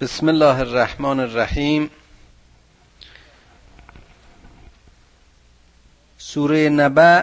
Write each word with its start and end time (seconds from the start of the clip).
بسم 0.00 0.28
الله 0.28 0.60
الرحمن 0.60 1.20
الرحیم. 1.20 1.90
سوره 6.18 6.68
نبع 6.68 7.22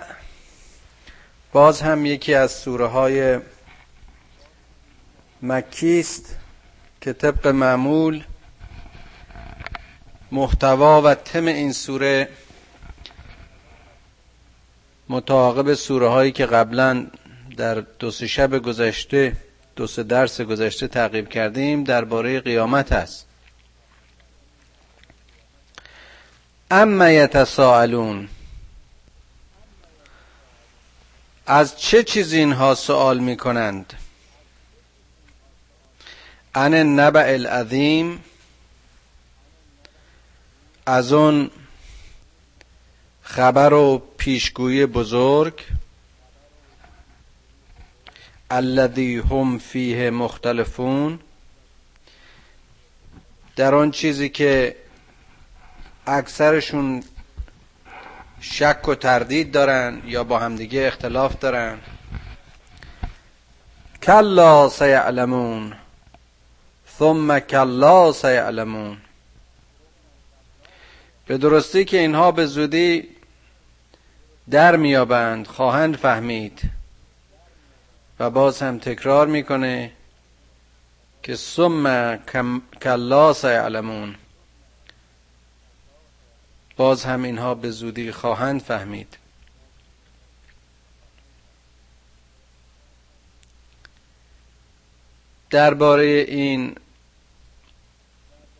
باز 1.52 1.82
هم 1.82 2.06
یکی 2.06 2.34
از 2.34 2.52
سوره 2.52 2.86
های 2.86 3.40
مکی 5.42 6.00
است 6.00 6.36
که 7.02 7.14
طبق 7.14 7.48
معمول 7.48 8.24
محتوا 10.32 11.02
و 11.02 11.16
تم 11.16 11.46
این 11.46 11.72
سوره 11.72 12.30
متعاقب 15.10 15.74
سوره 15.74 16.08
هایی 16.08 16.32
که 16.32 16.46
قبلا 16.46 17.08
در 17.58 17.76
دو 17.76 18.12
سه 18.12 18.28
شب 18.28 18.58
گذشته 18.58 19.36
دو 19.76 19.88
سه 19.88 20.04
درس 20.04 20.42
گذشته 20.42 20.88
تعقیب 20.88 21.30
کردیم 21.30 21.84
درباره 21.84 22.40
قیامت 22.40 22.92
است 22.92 23.28
اما 26.72 27.10
یتساءلون 27.10 28.30
از 31.48 31.80
چه 31.80 32.04
چیزی 32.04 32.40
اینها 32.40 32.76
سوال 32.76 33.20
می 33.20 33.38
کنند 33.38 33.94
ان 36.56 36.74
نبع 36.74 37.26
العظیم 37.34 38.24
از 40.86 41.14
اون 41.14 41.52
خبر 43.22 43.74
و 43.74 44.04
پیشگویی 44.18 44.86
بزرگ 44.86 45.62
الذی 48.56 49.18
هم 49.18 49.58
فیه 49.58 50.10
مختلفون. 50.10 51.20
در 53.56 53.76
آن 53.76 53.92
چیزی 53.92 54.30
که 54.30 54.76
اکثرشون 56.08 57.04
شک 58.40 58.88
و 58.88 58.96
تردید 58.96 59.52
دارن 59.52 60.02
یا 60.06 60.24
با 60.24 60.40
همدیگه 60.40 60.88
اختلاف 60.88 61.40
دارن. 61.40 61.78
کلا 64.04 64.70
سیعلمون. 64.70 65.76
ثم 67.00 67.40
کلا 67.40 68.12
سیعلمون. 68.12 68.98
به 71.26 71.38
درستی 71.38 71.86
که 71.86 72.00
اینها 72.00 72.32
به 72.32 72.46
زودی 72.46 73.08
در 74.50 74.76
میابند 74.76 75.48
خواهند 75.48 75.98
فهمید. 75.98 76.83
باز 78.30 78.62
هم 78.62 78.80
تکرار 78.80 79.28
می‌کنه 79.28 79.92
که 81.24 81.36
ثم 81.36 82.16
کلا 82.82 83.34
سیعلمون 83.34 84.16
باز 86.76 87.04
هم 87.04 87.24
اینها 87.24 87.56
به 87.56 87.70
زودی 87.72 88.12
خواهند 88.12 88.62
فهمید. 88.62 89.18
درباره 95.50 96.06
این 96.06 96.76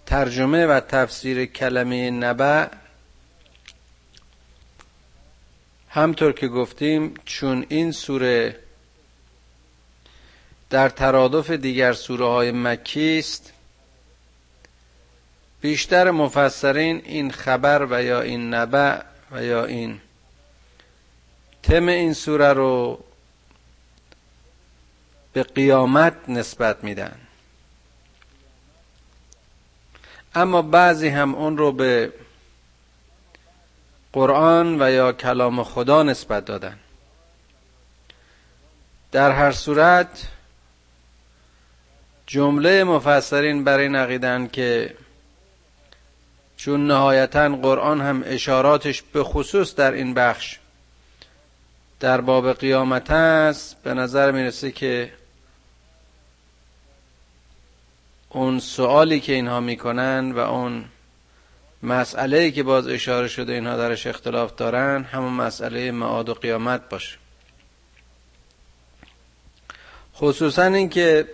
ترجمه 0.06 0.66
و 0.66 0.80
تفسیر 0.80 1.46
کلمه 1.46 2.12
نبع 2.12 2.68
همطور 5.90 6.32
که 6.32 6.48
گفتیم 6.48 7.14
چون 7.26 7.66
این 7.70 7.92
سوره 7.92 8.63
در 10.74 10.90
ترادف 10.90 11.52
دیگر 11.52 11.94
سوره 11.94 12.26
های 12.26 12.52
مکی 12.52 13.20
است. 13.20 13.54
بیشتر 15.62 16.12
مفسرین 16.12 17.02
این 17.06 17.32
خبر 17.32 17.88
و 17.90 18.04
یا 18.04 18.22
این 18.22 18.54
نبع 18.54 19.02
و 19.32 19.44
یا 19.44 19.66
این 19.66 20.02
تم 21.64 21.88
این 21.88 22.14
سوره 22.14 22.54
رو 22.54 23.04
به 25.34 25.44
قیامت 25.44 26.14
نسبت 26.28 26.84
میدن. 26.84 27.20
اما 30.36 30.62
بعضی 30.62 31.08
هم 31.08 31.36
اون 31.36 31.58
رو 31.58 31.72
به 31.72 32.14
قرآن 34.14 34.82
و 34.82 34.92
یا 34.92 35.14
کلام 35.14 35.64
خدا 35.64 36.04
نسبت 36.04 36.46
دادن. 36.46 36.80
در 39.12 39.32
هر 39.32 39.52
صورت 39.52 40.28
جمله 42.28 42.84
مفسرین 42.84 43.64
بر 43.64 43.78
این 43.78 43.96
عقیدن 43.96 44.48
که 44.48 44.96
چون 46.58 46.88
نهایتا 46.88 47.50
قرآن 47.50 48.02
هم 48.02 48.24
اشاراتش 48.26 49.02
به 49.02 49.24
خصوص 49.24 49.76
در 49.76 49.92
این 49.92 50.14
بخش 50.14 50.60
در 52.00 52.22
باب 52.22 52.54
قیامت 52.54 53.12
است 53.12 53.84
به 53.84 53.94
نظر 53.94 54.32
می‌رسه 54.32 54.72
که 54.72 55.14
اون 58.30 58.60
سوالی 58.60 59.20
که 59.20 59.34
اینها 59.34 59.60
می‌کنن 59.60 60.32
و 60.32 60.40
اون 60.40 60.86
مسئله 61.84 62.52
که 62.52 62.64
باز 62.64 62.88
اشاره 62.88 63.28
شده 63.28 63.54
اینها 63.54 63.78
درش 63.78 64.08
اختلاف 64.08 64.56
دارن 64.56 65.04
همون 65.04 65.34
مسئله 65.34 65.92
معاد 65.92 66.30
و 66.30 66.34
قیامت 66.34 66.90
باشه. 66.90 67.18
خصوصا 70.16 70.64
اینکه 70.64 71.28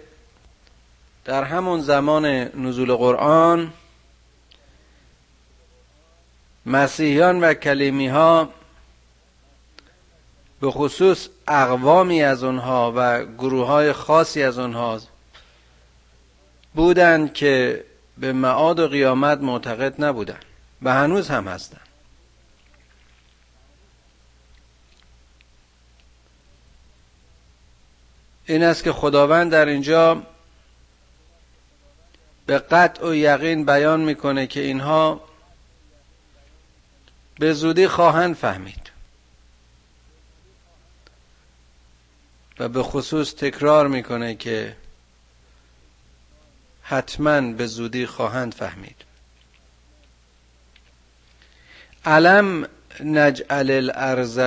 در 1.30 1.44
همون 1.44 1.82
زمان 1.82 2.26
نزول 2.66 2.96
قرآن 2.96 3.74
مسیحیان 6.66 7.42
و 7.42 7.54
کلیمی 7.54 8.08
ها 8.08 8.50
به 10.62 10.72
خصوص 10.72 11.28
اقوامی 11.48 12.24
از 12.24 12.44
اونها 12.44 12.94
و 12.96 13.26
گروه 13.26 13.68
های 13.68 13.94
خاصی 13.94 14.44
از 14.44 14.58
اونها 14.58 15.00
بودند 16.74 17.34
که 17.34 17.86
به 18.18 18.34
معاد 18.34 18.80
و 18.80 18.88
قیامت 18.88 19.38
معتقد 19.38 20.04
نبودند 20.04 20.46
و 20.82 20.94
هنوز 20.94 21.30
هم 21.30 21.48
هستند. 21.48 21.88
این 28.46 28.64
است 28.64 28.84
که 28.84 28.94
خداوند 28.94 29.52
در 29.52 29.66
اینجا 29.66 30.24
به 32.50 32.60
قطع 32.60 33.08
و 33.08 33.16
یقین 33.16 33.66
بیان 33.66 34.00
می‌کنه 34.00 34.48
که 34.48 34.60
اینها 34.60 35.22
به 37.40 37.54
زودی 37.54 37.88
خواهند 37.88 38.36
فهمید 38.36 38.92
و 42.60 42.70
به 42.70 42.84
خصوص 42.84 43.34
تکرار 43.34 43.88
می‌کنه 43.88 44.36
که 44.36 44.76
حتما 46.84 47.42
به 47.42 47.66
زودی 47.68 48.06
خواهند 48.06 48.54
فهمید. 48.54 49.04
علم 52.06 52.68
نجعل 53.04 53.72
الارض 53.72 54.40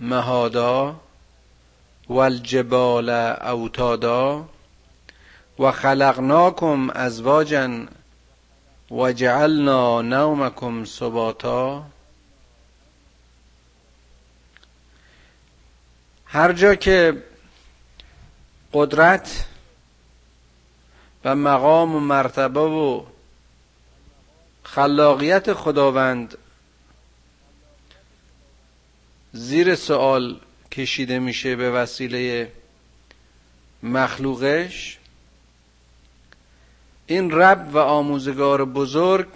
مهادا 0.00 1.00
والجبال 2.08 3.10
اوتادا 3.10 4.48
و 5.58 5.72
خلقناکم 5.72 6.90
ازواجا 6.90 7.86
و 8.90 9.12
جعلنا 9.12 10.02
نومکم 10.02 10.84
سباتا 10.84 11.84
هر 16.26 16.52
جا 16.52 16.74
که 16.74 17.22
قدرت 18.72 19.44
و 21.24 21.34
مقام 21.34 21.94
و 21.94 22.00
مرتبه 22.00 22.60
و 22.60 23.04
خلاقیت 24.62 25.52
خداوند 25.52 26.38
زیر 29.32 29.74
سوال 29.74 30.40
کشیده 30.72 31.18
میشه 31.18 31.56
به 31.56 31.70
وسیله 31.70 32.52
مخلوقش 33.82 34.98
این 37.06 37.30
رب 37.30 37.68
و 37.74 37.78
آموزگار 37.78 38.64
بزرگ 38.64 39.28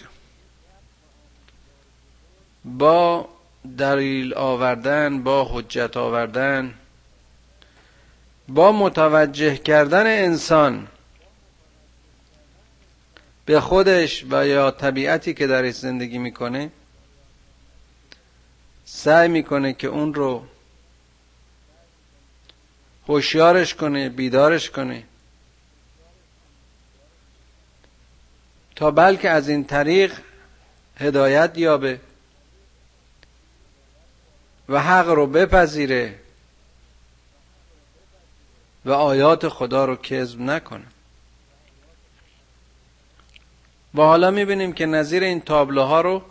با 2.65 3.29
دلیل 3.79 4.35
آوردن 4.35 5.23
با 5.23 5.45
حجت 5.45 5.97
آوردن 5.97 6.75
با 8.49 8.73
متوجه 8.73 9.57
کردن 9.57 10.07
انسان 10.07 10.89
به 13.45 13.61
خودش 13.61 14.25
و 14.31 14.47
یا 14.47 14.71
طبیعتی 14.71 15.35
که 15.35 15.47
درش 15.47 15.75
زندگی 15.75 16.19
می‌کنه 16.19 16.71
سعی 18.85 19.29
می‌کنه 19.29 19.73
که 19.73 19.87
اون 19.89 20.15
رو 20.15 20.45
هوشیارش 23.09 23.75
کنه 23.75 24.09
بیدارش 24.09 24.71
کنه. 24.71 25.03
تا 28.79 28.91
بلکه 28.91 29.31
از 29.31 29.49
این 29.49 29.65
طریق 29.65 30.13
هدایت 30.97 31.59
یابه 31.59 32.01
و 34.69 34.83
حق 34.83 35.09
رو 35.09 35.27
بپذیره 35.27 36.19
و 38.85 38.91
آیات 38.91 39.49
خدا 39.49 39.85
رو 39.85 39.97
کذب 39.97 40.41
نکنه. 40.41 40.85
و 43.95 44.03
حالا 44.03 44.31
می‌بینیم 44.31 44.73
که 44.73 44.87
نظیر 44.87 45.23
این 45.23 45.41
تابلوها 45.41 46.01
رو 46.01 46.23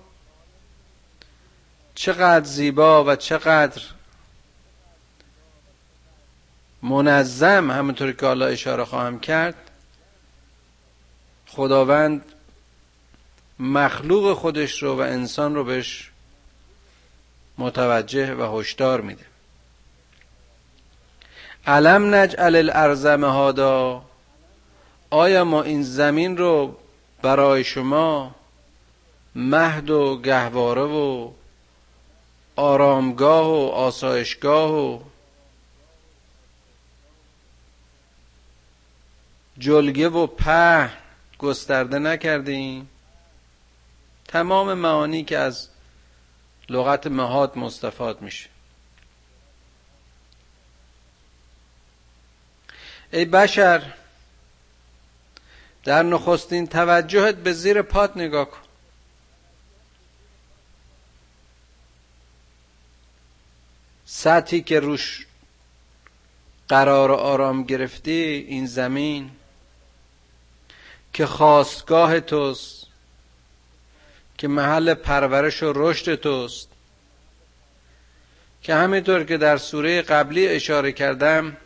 چقدر 1.96 2.46
زیبا 2.46 3.04
و 3.04 3.16
چقدر 3.16 3.82
منظم 6.82 7.72
همونطور 7.72 8.12
که 8.12 8.26
حالا 8.26 8.46
اشاره 8.46 8.86
خواهم 8.86 9.20
کرد 9.20 9.72
خداوند 11.48 12.34
مخلوق 13.60 14.34
خودش 14.34 14.84
رو 14.84 14.96
و 14.96 15.00
انسان 15.00 15.56
رو 15.56 15.64
بهش 15.64 16.12
متوجه 17.58 18.36
و 18.36 18.60
هشدار 18.60 19.02
میده. 19.02 19.26
علم 21.68 22.16
نجعل 22.16 22.56
الارض 22.56 23.06
مهادا؟ 23.06 24.04
آیا 25.10 25.44
ما 25.44 25.64
این 25.64 25.84
زمین 25.84 26.38
رو 26.38 26.78
برای 27.22 27.64
شما 27.64 28.36
مهد 29.36 29.90
و 29.90 30.22
گهواره 30.22 30.82
و 30.82 31.32
آرامگاه 32.56 33.48
و 33.48 33.70
آسایشگاه 33.70 34.72
و 34.72 35.00
جلگه 39.58 40.10
و 40.10 40.28
په 40.28 40.90
گسترده 41.40 42.00
نکردیم؟ 42.00 42.90
تمام 44.38 44.74
معانی 44.74 45.24
که 45.24 45.38
از 45.38 45.68
لغت 46.70 47.08
مهاد 47.08 47.58
مستفاد 47.58 48.22
میشه. 48.22 48.50
ای 53.12 53.26
بشر 53.26 53.94
در 55.84 56.04
نخستین 56.04 56.68
توجهت 56.68 57.36
به 57.36 57.54
زیر 57.54 57.82
پات 57.82 58.18
نگاه 58.18 58.46
کن. 58.46 58.58
سطحی 64.06 64.62
که 64.62 64.80
روش 64.80 65.28
قرار 66.68 67.12
و 67.12 67.16
آرام 67.16 67.64
گرفتی 67.64 68.46
این 68.48 68.66
زمین 68.66 69.32
که 71.14 71.26
خواستگاه 71.26 72.20
توست. 72.20 72.87
که 74.38 74.48
محل 74.48 74.94
پرورش 74.94 75.64
و 75.64 75.74
رشد 75.76 76.16
توست. 76.16 76.70
که 78.62 78.76
همینطور 78.76 79.24
که 79.24 79.38
در 79.38 79.58
سوره 79.58 80.02
قبلی 80.02 80.48
اشاره 80.48 80.92
کردم 80.92 81.58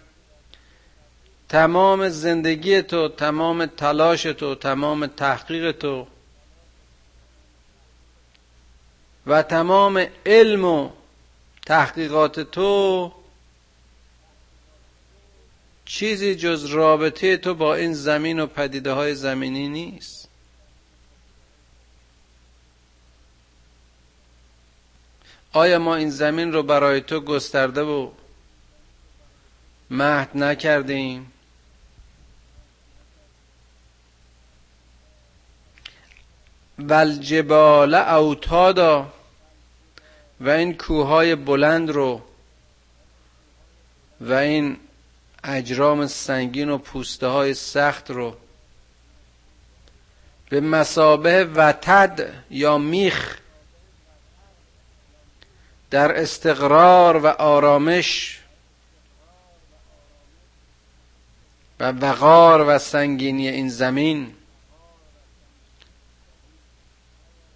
تمام 1.49 2.09
زندگی 2.09 2.81
تو 2.81 3.09
تمام 3.09 3.65
تلاش 3.65 4.23
تو 4.23 4.55
تمام 4.55 5.07
تحقیق 5.07 5.71
تو 5.71 6.07
و 9.27 9.43
تمام 9.43 10.05
علم 10.25 10.65
و 10.65 10.89
تحقیقات 11.65 12.39
تو 12.39 13.11
چیزی 15.85 16.35
جز 16.35 16.65
رابطه 16.65 17.37
تو 17.37 17.53
با 17.55 17.75
این 17.75 17.93
زمین 17.93 18.39
و 18.39 18.47
پدیده 18.47 18.91
های 18.91 19.15
زمینی 19.15 19.69
نیست. 19.69 20.20
آیا 25.53 25.79
ما 25.79 25.95
این 25.95 26.09
زمین 26.09 26.53
رو 26.53 26.63
برای 26.63 27.01
تو 27.01 27.19
گسترده 27.19 27.81
و 27.81 28.09
مهد 29.89 30.29
نکردیم؟ 30.35 31.31
والجبال 36.79 37.95
اوتادا 37.95 39.13
و 40.41 40.49
این 40.49 40.77
کوههای 40.77 41.35
بلند 41.35 41.89
رو 41.89 42.21
و 44.21 44.33
این 44.33 44.77
اجرام 45.43 46.07
سنگین 46.07 46.69
و 46.69 46.77
پوسته 46.77 47.27
های 47.27 47.53
سخت 47.53 48.11
رو 48.11 48.35
به 50.49 50.61
مسابه 50.61 51.49
وتد 51.55 52.33
یا 52.49 52.77
میخ 52.77 53.40
در 55.91 56.19
استقرار 56.21 57.17
و 57.17 57.27
آرامش 57.27 58.39
و 61.79 61.91
وقار 61.91 62.65
و 62.67 62.79
سنگینی 62.79 63.49
این 63.49 63.69
زمین 63.69 64.33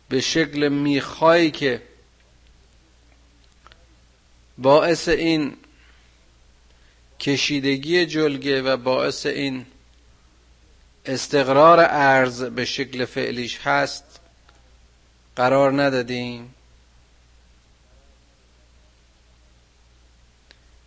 به 0.10 0.22
شکل 0.22 0.70
میخهایی 0.70 1.52
که 1.52 1.82
باعث 4.58 5.08
این 5.08 5.58
کشیدگی 7.20 8.06
جلگه 8.06 8.62
و 8.62 8.78
باعث 8.78 9.26
این 9.26 9.66
استقرار 11.06 11.80
ارز 11.80 12.44
به 12.44 12.66
شکل 12.66 13.06
فعلیش 13.06 13.60
هست 13.60 14.20
قرار 15.36 15.84
ندادیم. 15.84 16.54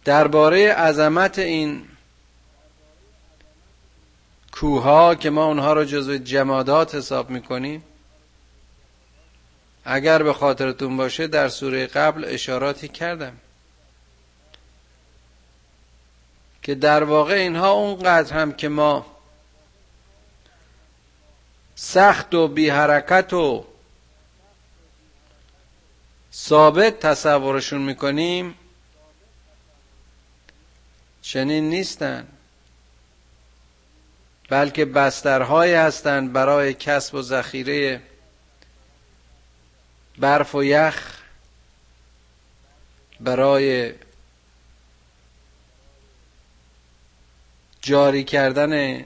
درباره 0.08 0.72
عظمت 0.72 1.38
این 1.38 1.88
کوها 4.52 5.14
که 5.14 5.30
ما 5.30 5.44
اونها 5.44 5.72
رو 5.72 5.84
جزو 5.84 6.18
جمادات 6.18 6.94
حساب 6.94 7.30
می‌کنیم 7.30 7.82
اگر 9.84 10.22
به 10.22 10.32
خاطرتون 10.32 10.96
باشه 10.96 11.26
در 11.26 11.48
سوره 11.48 11.86
قبل 11.86 12.24
اشاراتی 12.24 12.88
کردم 12.88 13.36
که 16.62 16.74
در 16.74 17.04
واقع 17.04 17.34
اینها 17.34 17.70
اونقدر 17.70 18.34
هم 18.34 18.52
که 18.52 18.68
ما 18.68 19.06
سخت 21.74 22.34
و 22.34 22.48
بی 22.48 22.68
حرکت 22.68 23.32
و 23.32 23.64
ثابت 26.32 27.00
تصورشون 27.00 27.82
می‌کنیم 27.82 28.54
چنین 31.22 31.70
نیستن. 31.70 32.26
بلکه 34.48 34.84
بسترهایی 34.84 35.74
هستند 35.74 36.32
برای 36.32 36.74
کسب 36.74 37.14
و 37.14 37.22
ذخیره 37.22 38.02
برف 40.18 40.54
و 40.54 40.64
یخ 40.64 41.18
برای 43.20 43.94
جاری 47.80 48.24
کردن 48.24 49.04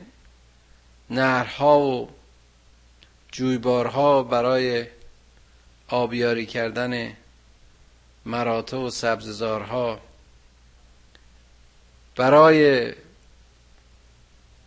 نهرها 1.11 1.81
و 1.81 2.11
جویبارها 3.33 4.23
برای 4.23 4.87
آبیاری 5.89 6.47
کردن 6.47 7.17
مراتع 8.25 8.77
و 8.77 8.91
سبززارها. 8.91 10.01
برای 12.17 12.93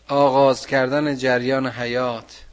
آغاز 0.08 0.68
کردن 0.68 1.18
جریان 1.18 1.68
حیات 1.68 2.46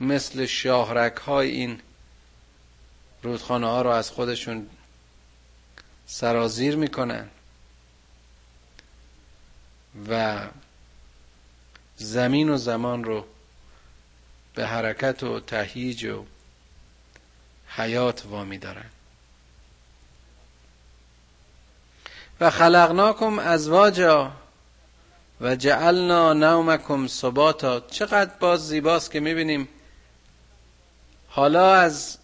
مثل 0.00 0.46
شاهرک 0.46 1.16
های 1.16 1.50
این 1.50 1.80
رودخانه 3.22 3.66
ها 3.66 3.82
رو 3.82 3.90
از 3.90 4.10
خودشون 4.10 4.70
سرازیر 6.06 6.76
می‌کنن 6.76 7.28
و 10.08 10.46
زمین 11.96 12.48
و 12.48 12.56
زمان 12.56 13.04
رو 13.04 13.26
به 14.54 14.66
حرکت 14.66 15.22
و 15.22 15.40
تهییج 15.40 16.04
و 16.04 16.24
حیات 17.68 18.26
وامی 18.26 18.58
دارن. 18.58 18.90
و 22.40 22.50
خلقناکم 22.50 23.38
ازواجا 23.38 24.32
و 25.40 25.56
جعلنا 25.56 26.32
نومکم 26.32 27.06
صباتا 27.06 27.80
چقدر 27.80 28.30
باز 28.40 28.68
زیباست 28.68 29.10
که 29.10 29.20
می‌بینیم. 29.20 29.68
حالا 31.28 31.74
از 31.74 32.18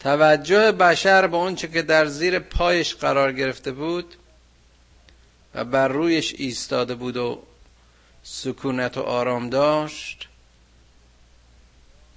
توجه 0.00 0.72
بشر 0.72 1.26
به 1.26 1.36
اونچه 1.36 1.68
که 1.68 1.82
در 1.82 2.06
زیر 2.06 2.38
پایش 2.38 2.94
قرار 2.94 3.32
گرفته 3.32 3.72
بود 3.72 4.14
و 5.54 5.64
بر 5.64 5.88
رویش 5.88 6.34
ایستاده 6.38 6.94
بود 6.94 7.16
و 7.16 7.42
سکونت 8.22 8.98
و 8.98 9.00
آرام 9.00 9.50
داشت 9.50 10.28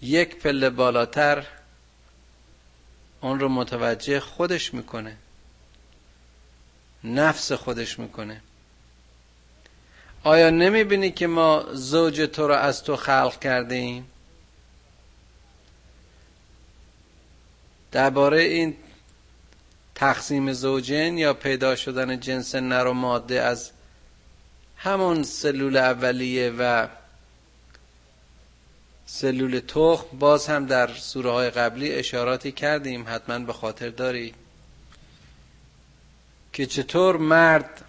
یک 0.02 0.36
پله 0.36 0.70
بالاتر 0.70 1.46
اون 3.22 3.40
رو 3.40 3.50
متوجه 3.50 4.20
خودش 4.20 4.74
می‌کنه. 4.74 5.18
نفس 7.04 7.52
خودش 7.52 8.00
می‌کنه. 8.00 8.42
آیا 10.24 10.50
نمی‌بینی 10.50 11.12
که 11.12 11.28
ما 11.28 11.66
زوج 11.74 12.22
تو 12.22 12.48
رو 12.48 12.54
از 12.54 12.84
تو 12.84 12.96
خلق 12.96 13.40
کرده 13.40 13.76
ایم 13.76 14.08
درباره 17.92 18.42
این 18.42 18.76
تقسیم 19.96 20.54
زوجین 20.54 21.18
یا 21.18 21.34
پیدا 21.34 21.76
شدن 21.76 22.20
جنس 22.20 22.56
نر 22.56 22.88
و 22.88 22.94
ماده 22.94 23.42
از 23.42 23.72
همون 24.78 25.24
سلول 25.24 25.78
اولیه 25.78 26.54
و 26.60 26.88
سلول 29.06 29.60
تخم 29.60 30.18
باز 30.20 30.48
هم 30.48 30.66
در 30.66 30.94
سوره 30.94 31.32
های 31.32 31.50
قبلی 31.50 31.94
اشاراتی 31.94 32.52
کردیم 32.52 33.06
حتما 33.08 33.40
به 33.40 33.54
خاطر 33.54 33.90
داری. 33.90 34.34
که 36.58 36.66
چطور 36.66 37.18
مرد 37.18 37.86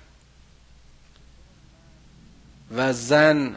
و 2.70 2.92
زن 2.92 3.56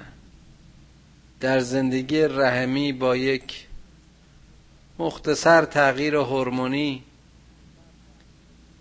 در 1.40 1.60
زندگی 1.60 2.22
رحمی 2.22 2.94
با 2.94 3.16
یک 3.16 3.68
مختصر 5.00 5.66
تغییر 5.66 6.16
هورمونی 6.16 7.04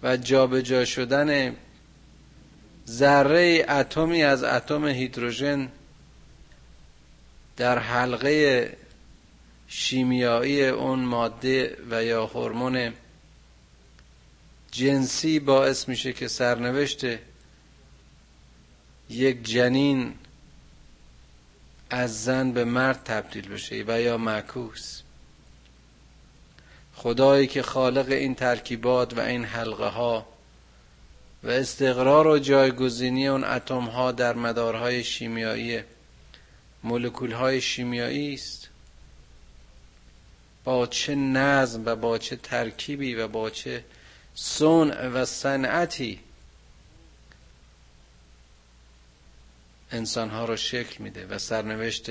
و 0.03 0.17
جابجا 0.17 0.61
جا 0.61 0.85
شدن 0.85 1.57
ذره 2.89 3.67
اتمی 3.69 4.23
از 4.23 4.45
اتم 4.45 4.87
هیدروژن 4.87 5.69
در 7.57 7.79
حلقه 7.79 8.77
شیمیایی 9.69 10.67
اون 10.67 10.99
ماده 10.99 11.77
و 11.91 12.05
یا 12.05 12.27
هورمون 12.27 12.93
جنسی 14.71 15.39
باعث 15.39 15.89
میشه 15.89 16.13
که 16.13 16.29
سرنوشت 16.29 17.05
یک 19.11 19.43
جنین 19.43 20.15
از 21.91 22.25
زن 22.25 22.53
به 22.53 22.65
مرد 22.65 23.05
تبدیل 23.05 23.49
بشه 23.49 23.85
و 23.87 24.01
یا 24.01 24.19
معکوس. 24.19 25.03
خدایی 26.95 27.47
که 27.47 27.63
خالق 27.63 28.09
این 28.09 28.35
ترکیبات 28.35 29.19
و 29.19 29.21
این 29.21 29.45
حلقه 29.45 29.89
ها 29.89 30.27
و 31.43 31.51
استقرار 31.51 32.27
و 32.27 32.39
جایگزینی 32.39 33.29
اون 33.29 33.45
اتم 33.45 33.85
ها 33.85 34.13
در 34.13 34.35
مدارهای 34.35 35.05
شیمیایی 35.05 35.81
مولکول 36.83 37.33
های 37.33 37.61
شیمیایی 37.61 38.35
است. 38.35 38.69
با 40.65 40.87
چه 40.87 41.15
نظم 41.15 41.83
و 41.87 41.97
با 41.97 42.19
چه 42.19 42.37
ترکیبی 42.37 43.15
و 43.15 43.29
با 43.29 43.51
چه 43.51 43.85
صنع 44.35 45.09
و 45.09 45.25
صنعتی. 45.25 46.21
انسانها 49.93 50.45
را 50.45 50.57
شکل 50.57 51.03
میده 51.03 51.27
و 51.27 51.39
سرنوشت 51.39 52.11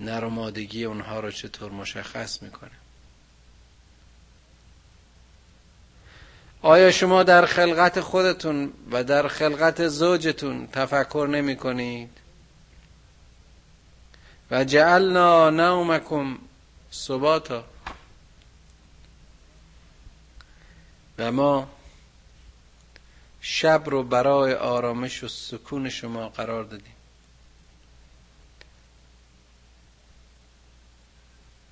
نرمادگی 0.00 0.84
اونها 0.84 1.20
را 1.20 1.30
چطور 1.30 1.72
مشخص 1.72 2.42
می‌کنه. 2.42 2.70
آیا 6.62 6.90
شما 6.90 7.22
در 7.22 7.46
خلقت 7.46 8.00
خودتون 8.00 8.72
و 8.90 9.04
در 9.04 9.28
خلقت 9.28 9.88
زوجتون 9.88 10.66
تفکر 10.66 11.28
نمی 11.30 11.56
کنید 11.56 12.10
و 14.50 14.64
جعلنا 14.64 15.50
نومکم 15.50 16.38
صباتا 16.90 17.64
و 21.22 21.32
ما 21.32 21.68
شب 23.40 23.82
رو 23.86 24.02
برای 24.02 24.54
آرامش 24.54 25.24
و 25.24 25.28
سکون 25.28 25.88
شما 25.88 26.28
قرار 26.28 26.64
دادیم. 26.64 26.94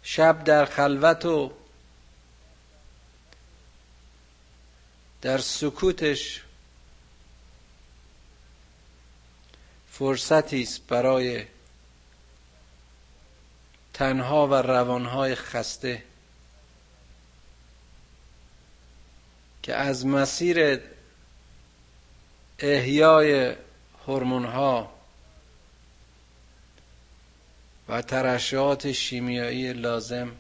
شب 0.02 0.45
در 0.45 0.64
خلوت 0.64 1.25
و 1.25 1.52
در 5.23 5.38
سکوتش 5.38 6.42
فرصتی 9.90 10.62
است 10.62 10.87
برای 10.87 11.45
تنها 13.95 14.47
و 14.47 14.54
روانهای 14.54 15.35
خسته 15.35 16.10
که 19.71 19.77
از 19.77 20.07
مسیر 20.07 20.81
احیای 22.59 23.55
هورمون 24.07 24.45
ها 24.45 24.93
و 27.89 28.03
ترشحات 28.03 28.93
شیمیایی 28.93 29.73
لازم 29.73 30.33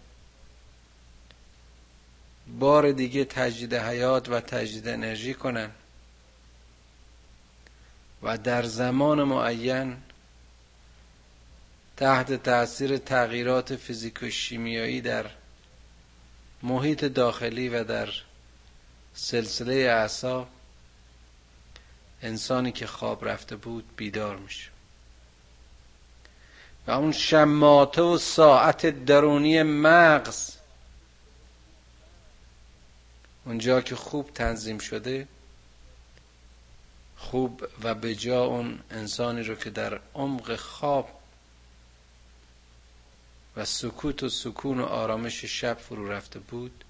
بار 2.58 2.92
دیگه 2.92 3.24
تجدید 3.24 3.74
حیات 3.74 4.28
و 4.28 4.40
تجدید 4.40 4.88
انرژی 4.88 5.34
کنن 5.34 5.70
و 8.22 8.38
در 8.38 8.62
زمان 8.62 9.22
معین 9.22 9.96
تحت 11.96 12.32
تاثیر 12.42 12.96
تغییرات 12.96 13.76
فیزیک 13.76 14.30
شیمیایی 14.30 15.00
در 15.00 15.26
محیط 16.62 17.04
داخلی 17.04 17.68
و 17.68 17.84
در 17.84 18.08
سلسله 19.14 19.74
اعصاب 19.74 20.48
انسانی 22.22 22.72
که 22.72 22.86
خواب 22.86 23.28
رفته 23.28 23.56
بود 23.56 23.96
بیدار 23.96 24.36
میشه. 24.36 24.70
و 26.86 26.90
اون 26.90 27.12
شماته 27.12 28.02
و 28.02 28.18
ساعت 28.18 28.86
درونی 28.86 29.62
مغز 29.62 30.56
اونجا 33.44 33.80
که 33.80 33.96
خوب 33.96 34.30
تنظیم 34.34 34.78
شده 34.78 35.28
خوب 37.16 37.68
و 37.82 37.94
به 37.94 38.14
جا 38.14 38.44
اون 38.44 38.80
انسانی 38.90 39.42
رو 39.42 39.54
که 39.54 39.70
در 39.70 40.00
عمق 40.14 40.56
خواب 40.56 41.20
و 43.56 43.64
سکوت 43.64 44.22
و 44.22 44.28
سکون 44.28 44.80
و 44.80 44.84
آرامش 44.84 45.44
شب 45.44 45.78
فرو 45.78 46.12
رفته 46.12 46.38
بود 46.38 46.84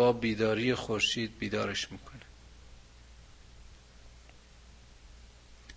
با 0.00 0.12
بیداری 0.12 0.74
خورشید 0.74 1.38
بیدارش 1.38 1.92
می‌کنه. 1.92 2.20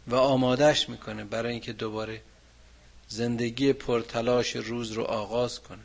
و 0.08 0.16
آمادش 0.16 0.90
می‌کنه 0.90 1.24
برای 1.24 1.52
اینکه 1.52 1.74
دوباره 1.74 2.22
زندگی 3.08 3.74
پرتلاش 3.74 4.56
روز 4.56 4.92
رو 4.92 5.04
آغاز 5.04 5.60
کنه. 5.60 5.84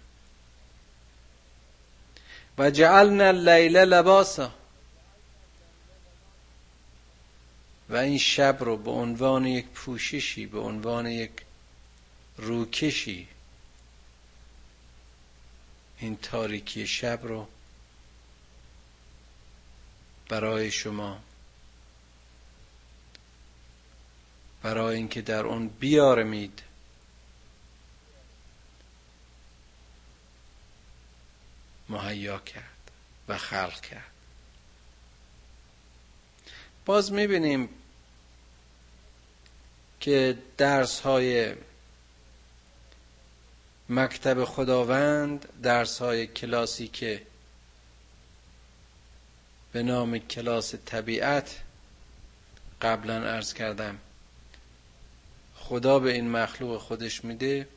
و 2.58 2.70
جعلنا 2.70 3.24
اللیل 3.24 3.76
لباسا. 3.76 4.54
و 7.88 7.96
این 7.96 8.18
شب 8.18 8.56
رو 8.60 8.76
به 8.76 8.90
عنوان 8.90 9.46
یک 9.46 9.66
پوششی 9.66 10.46
به 10.46 10.60
عنوان 10.60 11.06
یک 11.06 11.32
روکشی 12.36 13.28
این 15.98 16.16
تاریکی 16.16 16.86
شب 16.86 17.20
رو 17.22 17.48
برای 20.28 20.70
شما. 20.70 21.20
برای 24.62 24.96
اینکه 24.96 25.22
در 25.22 25.46
اون 25.46 25.68
بیارمید. 25.68 26.62
مهیا 31.88 32.38
کرد 32.38 32.90
و 33.28 33.38
خلق 33.38 33.80
کرد. 33.80 34.10
باز 36.86 37.12
می‌بینیم 37.12 37.68
که 40.00 40.38
درس 40.56 41.00
های 41.00 41.54
مکتب 43.88 44.44
خداوند 44.44 45.48
درس 45.62 45.98
های 45.98 46.26
کلاسی 46.26 46.88
که 46.88 47.22
به 49.72 49.82
نام 49.82 50.18
کلاس 50.18 50.74
طبیعت 50.86 51.60
قبلا 52.82 53.14
عرض 53.14 53.54
کردم. 53.54 53.98
خدا 55.54 55.98
به 55.98 56.12
این 56.12 56.30
مخلوق 56.30 56.80
خودش 56.80 57.24
میده. 57.24 57.68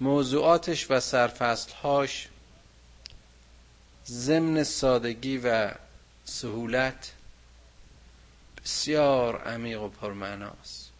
موضوعاتش 0.00 0.90
و 0.90 1.00
سرفصلهاش 1.00 2.28
ضمن 4.06 4.64
سادگی 4.64 5.38
و 5.38 5.70
سهولت 6.24 7.12
بسیار 8.64 9.42
عمیق 9.42 9.82
و 9.82 9.88
پرمعناست. 9.88 10.90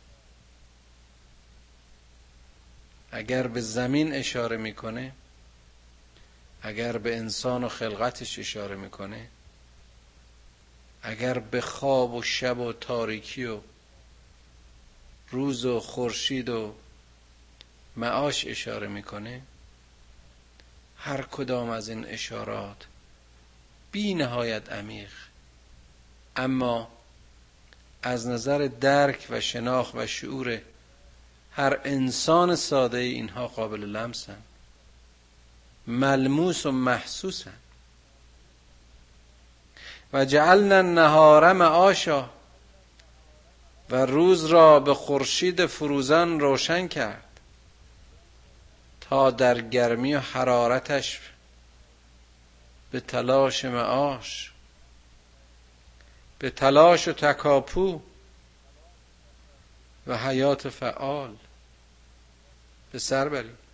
اگر 3.12 3.46
به 3.46 3.60
زمین 3.60 4.12
اشاره 4.14 4.56
می‌کنه 4.56 5.12
اگر 6.62 6.98
به 6.98 7.16
انسان 7.16 7.64
و 7.64 7.68
خلقتش 7.68 8.38
اشاره 8.38 8.76
می‌کنه 8.76 9.28
اگر 11.02 11.38
به 11.38 11.60
خواب 11.60 12.14
و 12.14 12.22
شب 12.22 12.58
و 12.58 12.72
تاریکی 12.72 13.44
و 13.44 13.60
روز 15.30 15.64
و 15.64 15.80
خورشید 15.80 16.48
و 16.48 16.74
معاش 17.96 18.46
اشاره 18.46 18.88
می‌کنه 18.88 19.42
هر 20.96 21.22
کدام 21.22 21.70
از 21.70 21.88
این 21.88 22.06
اشارات 22.06 22.86
بی 23.92 24.14
نهایت 24.14 24.72
عمیق. 24.72 25.10
اما 26.36 26.88
از 28.02 28.26
نظر 28.26 28.68
درک 28.80 29.26
و 29.30 29.40
شناخت 29.40 29.94
و 29.94 30.06
شعور 30.06 30.60
هر 31.52 31.80
انسان 31.84 32.56
ساده 32.56 32.98
اینها 32.98 33.48
قابل 33.48 33.80
لمسن. 33.80 34.42
ملموس 35.88 36.66
و 36.66 36.72
محسوسن. 36.72 37.56
و 40.12 40.24
جعلنا 40.24 40.78
النهار 40.78 41.52
معاشا. 41.52 42.28
و 43.90 43.96
روز 43.96 44.44
را 44.44 44.80
به 44.80 44.94
خورشید 44.94 45.66
فروزان 45.66 46.40
روشن 46.40 46.88
کرد. 46.88 47.40
تا 49.00 49.30
در 49.30 49.60
گرمی 49.60 50.14
و 50.14 50.20
حرارتش 50.20 51.20
به 52.90 53.00
تلاش 53.00 53.64
معاش. 53.64 54.52
به 56.38 56.50
تلاش 56.50 57.08
و 57.08 57.12
تکاپو. 57.12 58.00
و 60.06 60.16
حیات 60.16 60.68
فعال. 60.68 61.36
به 62.92 62.98
سر 62.98 63.28
بری 63.28 63.67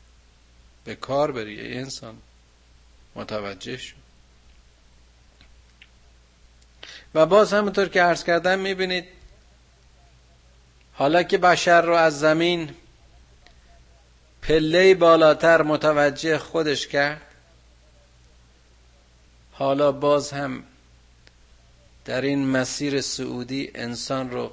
به 0.84 0.94
کار 0.94 1.32
بری 1.32 1.60
ای 1.60 1.78
انسان. 1.78 2.16
متوجه 3.14 3.76
شو. 3.76 3.96
و 7.14 7.26
باز 7.26 7.52
همونطور 7.52 7.88
که 7.88 8.02
عرض 8.02 8.24
کردم 8.24 8.58
می‌بینید 8.58 9.04
حالا 10.92 11.22
که 11.22 11.38
بشر 11.38 11.82
رو 11.82 11.94
از 11.94 12.18
زمین 12.18 12.74
پله 14.42 14.94
بالاتر 14.94 15.62
متوجه 15.62 16.38
خودش 16.38 16.86
کرد 16.86 17.22
حالا 19.52 19.92
باز 19.92 20.32
هم 20.32 20.64
در 22.04 22.20
این 22.20 22.46
مسیر 22.46 23.00
سعودی 23.00 23.70
انسان 23.74 24.30
رو 24.30 24.52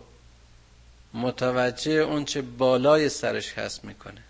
متوجه 1.14 1.92
اونچه 1.92 2.42
بالای 2.42 3.10
سرش 3.10 3.54
هست 3.54 3.86
می‌کنه. 3.86 4.24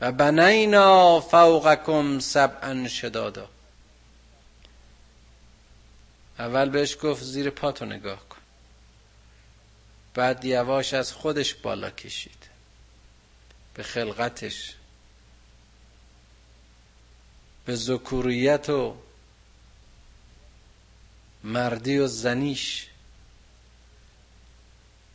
و 0.00 0.12
بنینا 0.12 1.20
فوقکم 1.20 2.18
سبعا 2.18 2.88
شدادا. 2.88 3.48
اول 6.38 6.68
بهش 6.68 6.96
گفت 7.02 7.22
زیر 7.22 7.50
پاتو 7.50 7.84
نگاه 7.84 8.28
کن. 8.28 8.38
بعد 10.14 10.44
یواش 10.44 10.94
از 10.94 11.12
خودش 11.12 11.54
بالا 11.54 11.90
کشید. 11.90 12.48
به 13.74 13.82
خلقتش. 13.82 14.74
به 17.64 17.76
ذکوریت 17.76 18.70
و 18.70 18.96
مردی 21.44 21.98
و 21.98 22.06
زنیش. 22.06 22.86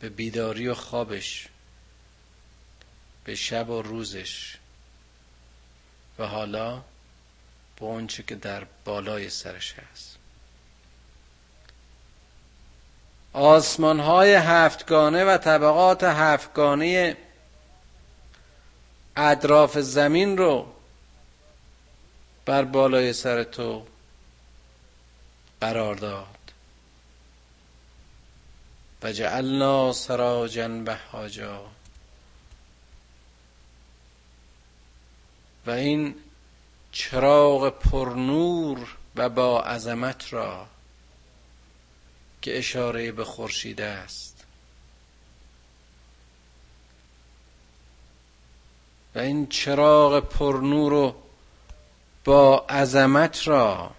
به 0.00 0.08
بیداری 0.08 0.68
و 0.68 0.74
خوابش. 0.74 1.48
به 3.24 3.34
شب 3.34 3.70
و 3.70 3.82
روزش. 3.82 4.56
و 6.18 6.26
حالا 6.26 6.82
به 7.80 8.06
که 8.06 8.34
در 8.34 8.66
بالای 8.84 9.30
سرش 9.30 9.74
هست. 9.74 10.18
آسمان 13.32 14.00
های 14.00 14.34
هفتگانه 14.34 15.24
و 15.24 15.38
طبقات 15.38 16.04
هفتگانه 16.04 17.16
اطراف 19.16 19.78
زمین 19.78 20.38
رو 20.38 20.72
بر 22.44 22.64
بالای 22.64 23.12
سر 23.12 23.42
تو 23.42 23.86
قرار 25.60 25.94
داد. 25.94 26.26
و 29.02 29.12
جعلنا 29.12 29.92
سراجا 29.92 30.68
بهاجا 30.68 31.62
و 35.66 35.70
این 35.70 36.14
چراغ 36.92 37.68
پرنور 37.68 38.96
و 39.16 39.28
با 39.28 39.62
عظمت 39.62 40.32
را 40.32 40.66
که 42.42 42.58
اشاره 42.58 43.12
به 43.12 43.24
خورشید 43.24 43.80
است. 43.80 44.44
و 49.14 49.18
این 49.18 49.46
چراغ 49.46 50.20
پرنور 50.20 50.92
و 50.92 51.14
با 52.24 52.58
عظمت 52.68 53.48
را 53.48 53.90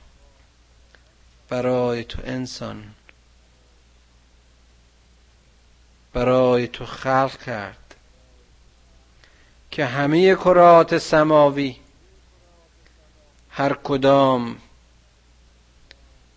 برای 1.50 2.04
تو 2.04 2.22
انسان 2.26 2.94
برای 6.14 6.68
تو 6.68 6.86
خلق 6.86 7.44
کرد. 7.44 7.85
که 9.72 9.86
همه 9.86 10.36
کرات 10.36 10.98
سماوی 10.98 11.76
هر 13.50 13.74
کدام 13.74 14.58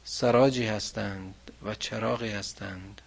سراجی 0.05 0.67
هستند 0.67 1.35
و 1.63 1.75
چراغی 1.75 2.31
هستند. 2.31 3.01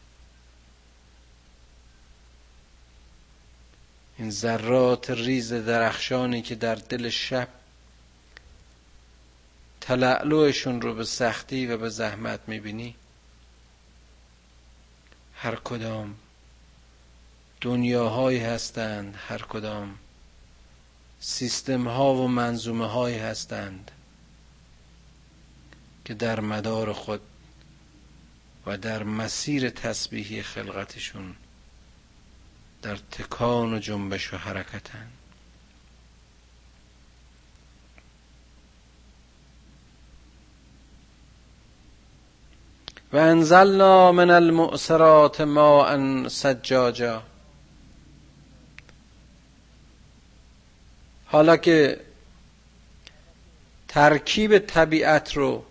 این 4.18 4.32
ذرات 4.32 5.10
ریز 5.10 5.54
درخشانی 5.54 6.42
که 6.42 6.56
در 6.56 6.76
دل 6.76 7.10
شب 7.10 7.48
تلعلوشون 9.82 10.82
رو 10.82 10.94
به 10.94 11.04
سختی 11.04 11.68
و 11.68 11.78
به 11.78 11.90
زحمت 11.90 12.40
می‌بینی. 12.48 12.96
هر 15.36 15.56
کدام 15.56 16.16
دنیاهایی 17.62 18.40
هستند 18.40 19.16
هر 19.28 19.42
کدام 19.42 19.96
سیستم 21.24 21.88
ها 21.88 22.14
و 22.14 22.28
منظومه 22.28 22.88
هایی 22.88 23.18
هستند 23.18 23.92
که 26.06 26.14
در 26.14 26.40
مدار 26.40 26.94
خود 26.94 27.22
و 28.66 28.78
در 28.78 29.04
مسیر 29.04 29.70
تسبیحی 29.70 30.44
خلقتشون 30.44 31.36
در 32.82 32.96
تکان 32.96 33.74
و 33.74 33.80
جنبش 33.80 34.34
و 34.34 34.38
حرکتن 34.38 35.08
و 43.14 43.18
انزلنا 43.18 44.12
من 44.12 44.30
المعصرات 44.30 45.42
ماء 45.42 46.28
سجاجا. 46.28 47.24
حالا 51.32 51.58
که 51.58 52.00
ترکیب 53.88 54.60
طبیعت 54.60 55.38
رو 55.38 55.66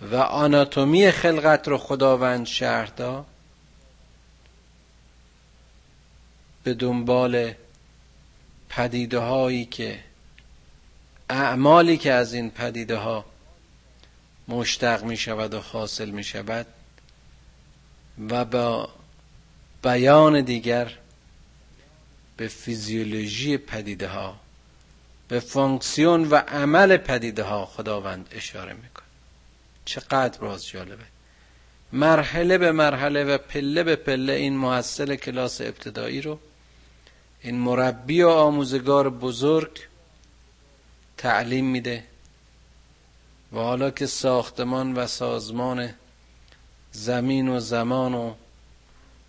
و 0.00 0.16
آناتومی 0.16 1.10
خلقت 1.10 1.68
رو 1.68 1.78
خداوند 1.78 2.46
شهر 2.46 2.86
داد 2.86 3.26
به 6.64 6.74
دنبال 6.74 7.54
پدیده 8.68 9.18
هایی 9.18 9.64
که 9.64 10.00
اعمالی 11.30 11.96
که 11.96 12.12
از 12.12 12.32
این 12.32 12.50
پدیده 12.50 12.96
ها 12.96 13.24
مشتق 14.48 15.04
می 15.04 15.16
شود 15.16 15.54
و 15.54 15.60
حاصل 15.60 16.10
می 16.10 16.24
شود 16.24 16.66
و 18.30 18.44
با 18.44 18.88
بیان 19.82 20.40
دیگر 20.40 20.98
به 22.38 22.48
فیزیولوژی 22.48 23.58
پدیده 23.58 24.08
ها 24.08 24.40
به 25.28 25.40
فانکسیون 25.40 26.24
و 26.24 26.34
عمل 26.34 26.96
پدیده 26.96 27.42
ها 27.42 27.66
خداوند 27.66 28.28
اشاره 28.32 28.72
می‌کنه 28.72 29.06
چقدر 29.84 30.38
باز 30.40 30.66
جالبه. 30.66 31.04
مرحله 31.92 32.58
به 32.58 32.72
مرحله 32.72 33.24
و 33.24 33.38
پله 33.38 33.82
به 33.82 33.96
پله 33.96 34.32
این 34.32 34.56
محصل 34.56 35.16
کلاس 35.16 35.60
ابتدایی 35.60 36.20
رو 36.20 36.38
این 37.40 37.58
مربی 37.58 38.22
و 38.22 38.28
آموزگار 38.28 39.10
بزرگ 39.10 39.80
تعلیم 41.16 41.64
میده 41.64 42.04
و 43.52 43.56
حالا 43.56 43.90
که 43.90 44.06
ساختمان 44.06 44.94
و 44.94 45.06
سازمان 45.06 45.94
زمین 46.92 47.48
و 47.48 47.60
زمان 47.60 48.14
و 48.14 48.34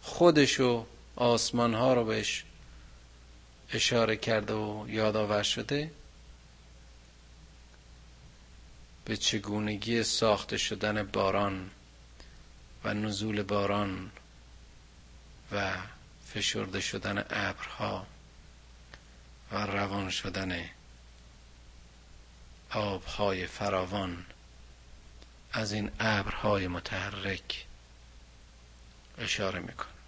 خودش 0.01 0.59
و 0.59 0.85
آسمان 1.15 1.73
ها 1.73 1.93
رو 1.93 2.05
بهش 2.05 2.43
اشاره 3.73 4.17
کرده 4.17 4.53
و 4.53 4.85
یادآور 4.89 5.43
شده 5.43 5.91
به 9.05 9.17
چگونگی 9.17 10.03
ساخته 10.03 10.57
شدن 10.57 11.03
باران 11.03 11.69
و 12.83 12.93
نزول 12.93 13.43
باران 13.43 14.11
و 15.51 15.77
فشرده 16.33 16.79
شدن 16.81 17.17
ابرها 17.29 18.07
و 19.51 19.57
روان 19.65 20.09
شدن 20.09 20.69
آبهای 22.71 23.47
فراوان 23.47 24.25
از 25.53 25.71
این 25.73 25.91
ابرهای 25.99 26.67
متحرک 26.67 27.65
اشاره 29.17 29.59
میکن 29.59 29.98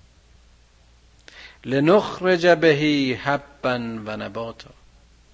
لنخرج 1.65 2.47
بهی 2.47 3.13
حبا 3.13 3.77
و 4.05 4.17
نباتا. 4.17 4.69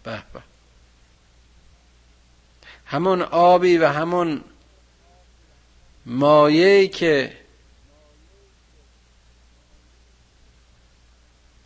به 0.03 0.23
به. 0.33 0.41
همون 2.85 3.21
آبی 3.21 3.77
و 3.77 3.87
همون 3.87 4.43
مایه 6.05 6.87
که 6.87 7.37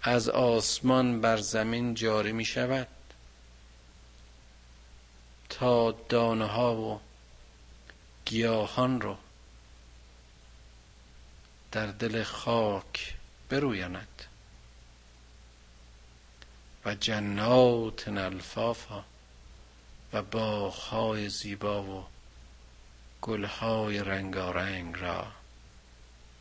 از 0.04 0.30
آسمان 0.30 1.22
بر 1.22 1.38
زمین 1.38 1.94
جاری 1.94 2.32
می 2.32 2.46
شود 2.46 2.88
تا 5.50 5.92
دانه 5.92 6.46
ها 6.46 6.76
و 6.76 7.00
گیاهان 8.26 9.02
رو 9.02 9.18
در 11.72 11.88
دل 11.88 12.24
خاک 12.24 13.16
برویاند 13.50 14.24
و 16.86 16.96
جنات 16.96 18.08
الفافا 18.08 19.04
و 20.14 20.22
باغهای 20.22 21.30
زیبا 21.30 21.84
و 21.84 22.06
گلهای 23.22 24.00
رنگارنگ 24.00 24.96
را 25.00 25.28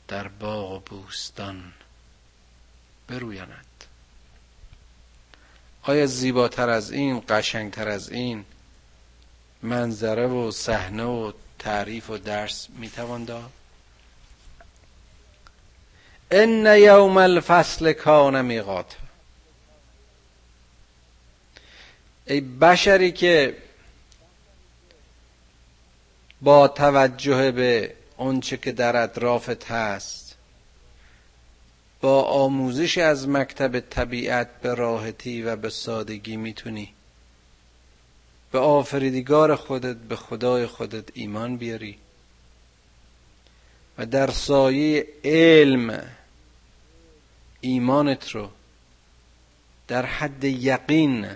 در 0.08 0.28
باغ 0.28 0.72
و 0.72 0.78
بوستان 0.78 1.72
برویاند 3.08 3.84
آیا 5.82 6.06
زیباتر 6.06 6.68
از 6.68 6.90
این 6.90 7.22
قشنگتر 7.28 7.88
از 7.88 8.10
این 8.10 8.44
منظره 9.62 10.26
و 10.26 10.50
صحنه 10.50 11.04
و 11.04 11.32
تعریف 11.58 12.10
و 12.10 12.18
درس 12.18 12.68
می‌توان 12.70 13.24
داد؟ 13.24 13.50
ان 16.30 16.66
یوم 16.66 17.16
الفصل 17.16 17.92
کان 17.92 18.44
میقات. 18.44 18.96
ای 22.30 22.40
بشری 22.40 23.12
که 23.12 23.56
با 26.40 26.68
توجه 26.68 27.50
به 27.50 27.94
آنچه 28.16 28.56
که 28.56 28.72
در 28.72 28.96
اطرافت 28.96 29.64
هست 29.70 30.36
با 32.00 32.22
آموزش 32.22 32.98
از 32.98 33.28
مکتب 33.28 33.80
طبیعت 33.80 34.60
به 34.60 34.74
راحتی 34.74 35.42
و 35.42 35.56
به 35.56 35.70
سادگی 35.70 36.36
می‌تونی 36.36 36.94
به 38.52 38.58
آفریدگار 38.58 39.56
خودت 39.56 39.96
به 39.96 40.16
خدای 40.16 40.66
خودت 40.66 41.04
ایمان 41.14 41.56
بیاری 41.56 41.98
و 43.98 44.06
در 44.06 44.30
سایه 44.30 45.06
علم 45.24 46.02
ایمانت 47.60 48.30
رو 48.30 48.50
در 49.88 50.06
حد 50.06 50.44
یقین 50.44 51.26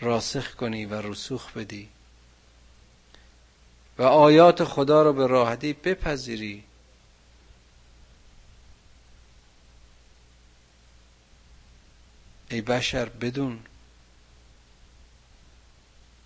راسخ 0.00 0.54
کنی 0.54 0.84
و 0.84 1.00
رسوخ 1.00 1.52
بدی. 1.52 1.88
و 3.98 4.02
آیات 4.02 4.64
خدا 4.64 5.02
رو 5.02 5.12
به 5.12 5.26
راحتی 5.26 5.72
بپذیری. 5.72 6.64
ای 12.48 12.60
بشر 12.60 13.08
بدون 13.08 13.62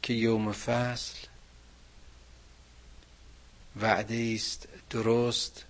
که 0.03 0.15
یوم 0.15 0.53
فصل 0.53 1.27
وعده 3.77 4.33
است 4.35 4.69
درست 4.91 5.65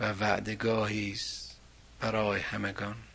و 0.00 0.12
وعدگاهی 0.12 1.12
است 1.12 1.56
برای 2.00 2.40
همگان. 2.40 3.05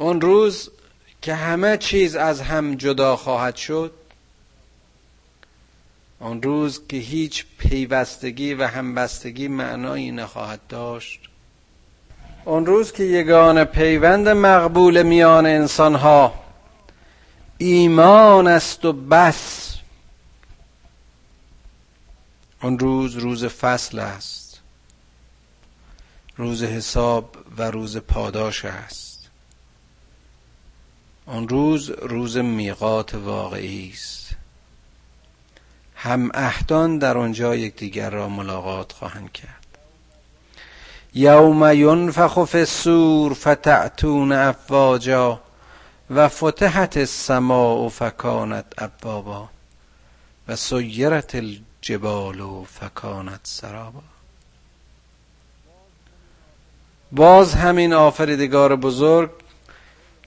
اون 0.00 0.20
روز 0.20 0.70
که 1.22 1.34
همه 1.34 1.76
چیز 1.76 2.16
از 2.16 2.40
هم 2.40 2.74
جدا 2.74 3.16
خواهد 3.16 3.56
شد 3.56 3.92
آن 6.20 6.42
روز 6.42 6.80
که 6.88 6.96
هیچ 6.96 7.46
پیوستگی 7.58 8.54
و 8.54 8.66
همبستگی 8.66 9.48
معنایی 9.48 10.10
نخواهد 10.10 10.60
داشت 10.68 11.20
آن 12.44 12.66
روز 12.66 12.92
که 12.92 13.02
یگان 13.02 13.64
پیوند 13.64 14.28
مقبول 14.28 15.02
میان 15.02 15.46
انسانها 15.46 16.34
ایمان 17.58 18.46
است 18.46 18.84
و 18.84 18.92
بس 18.92 19.74
آن 22.60 22.78
روز 22.78 23.16
روز 23.16 23.44
فصل 23.44 23.98
است 23.98 24.60
روز 26.36 26.62
حساب 26.62 27.36
و 27.56 27.70
روز 27.70 27.96
پاداش 27.96 28.64
است. 28.64 29.09
آن 31.30 31.48
روز 31.48 31.90
روز 31.90 32.36
میقات 32.36 33.14
واقعی 33.14 33.90
است. 33.94 34.30
هم 35.96 36.30
اهدان 36.34 36.98
در 36.98 37.18
آنجا 37.18 37.56
یکدیگر 37.56 38.10
را 38.10 38.28
ملاقات 38.28 38.92
خواهند 38.92 39.32
کرد. 39.32 39.66
یوم 41.14 41.72
ینفخ 41.72 42.44
فی 42.44 42.58
السور 42.58 43.34
فتأتون 43.34 44.32
افواجا 44.32 45.40
و 46.10 46.28
فتحت 46.28 46.96
السماء 46.96 47.88
فکانت 47.88 48.64
ابوابا 48.78 49.48
و 50.48 50.56
سیرت 50.56 51.34
الجبال 51.34 52.64
فکانت 52.64 53.40
سرابا. 53.42 54.02
باز 57.12 57.54
همین 57.54 57.92
آفریدگار 57.92 58.76
بزرگ 58.76 59.30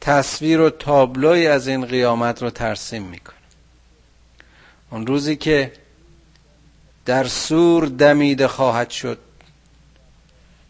تصویر 0.05 0.61
و 0.61 0.69
تابلوی 0.69 1.47
از 1.47 1.67
این 1.67 1.85
قیامت 1.85 2.41
رو 2.41 2.49
ترسیم 2.49 3.03
می‌کنه. 3.03 3.35
اون 4.91 5.07
روزی 5.07 5.35
که 5.35 5.73
در 7.05 7.27
سور 7.27 7.85
دمیده 7.85 8.47
خواهد 8.47 8.89
شد 8.89 9.19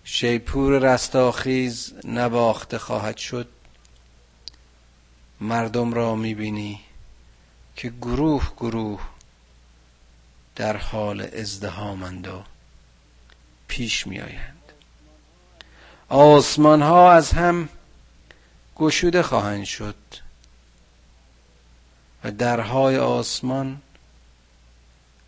شیپور 0.04 0.94
رستاخیز 0.94 1.94
نواخته 2.04 2.78
خواهد 2.78 3.18
شد 3.18 3.48
مردم 5.42 5.94
را 5.94 6.16
می‌بینی 6.16 6.80
که 7.76 7.90
گروه 7.90 8.52
گروه 8.58 9.02
در 10.56 10.78
حال 10.78 11.22
ازدهامند 11.22 12.28
و 12.28 12.44
پیش 13.68 14.08
میآیند. 14.08 14.72
آسمان 16.10 16.82
ها 16.82 17.12
از 17.12 17.32
هم 17.32 17.70
گشوده 18.76 19.24
خواهند 19.24 19.66
شد 19.66 19.96
و 22.24 22.32
درهای 22.32 22.98
آسمان 22.98 23.82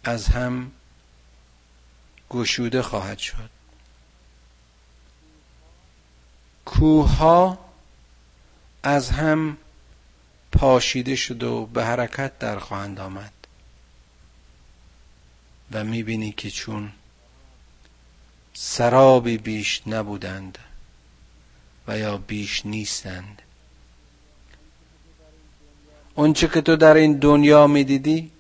از 0.03 0.27
هم 0.27 0.71
گشوده 2.29 2.81
خواهد 2.81 3.17
شد. 3.19 3.49
کوه 6.65 7.58
از 8.84 9.10
هم 9.10 9.58
پاشیده 10.51 11.15
شد 11.15 11.43
و 11.43 11.65
به 11.65 11.86
حرکت 11.86 12.39
در 12.39 12.60
خواهند 12.60 12.99
آمد 12.99 13.34
و 15.71 15.84
می‌بینی 15.84 16.31
که 16.31 16.51
چون 16.51 16.91
سرابی 18.53 19.38
بیش 19.38 19.81
نبودند. 19.88 20.58
و 21.88 21.98
یا 21.98 22.17
بیش 22.17 22.65
نیستند. 22.65 23.41
اونچه 26.15 26.48
که 26.48 26.62
تو 26.62 26.76
در 26.76 26.93
این 26.93 27.13
دنیا 27.13 27.67
می‌دیدی 27.67 28.32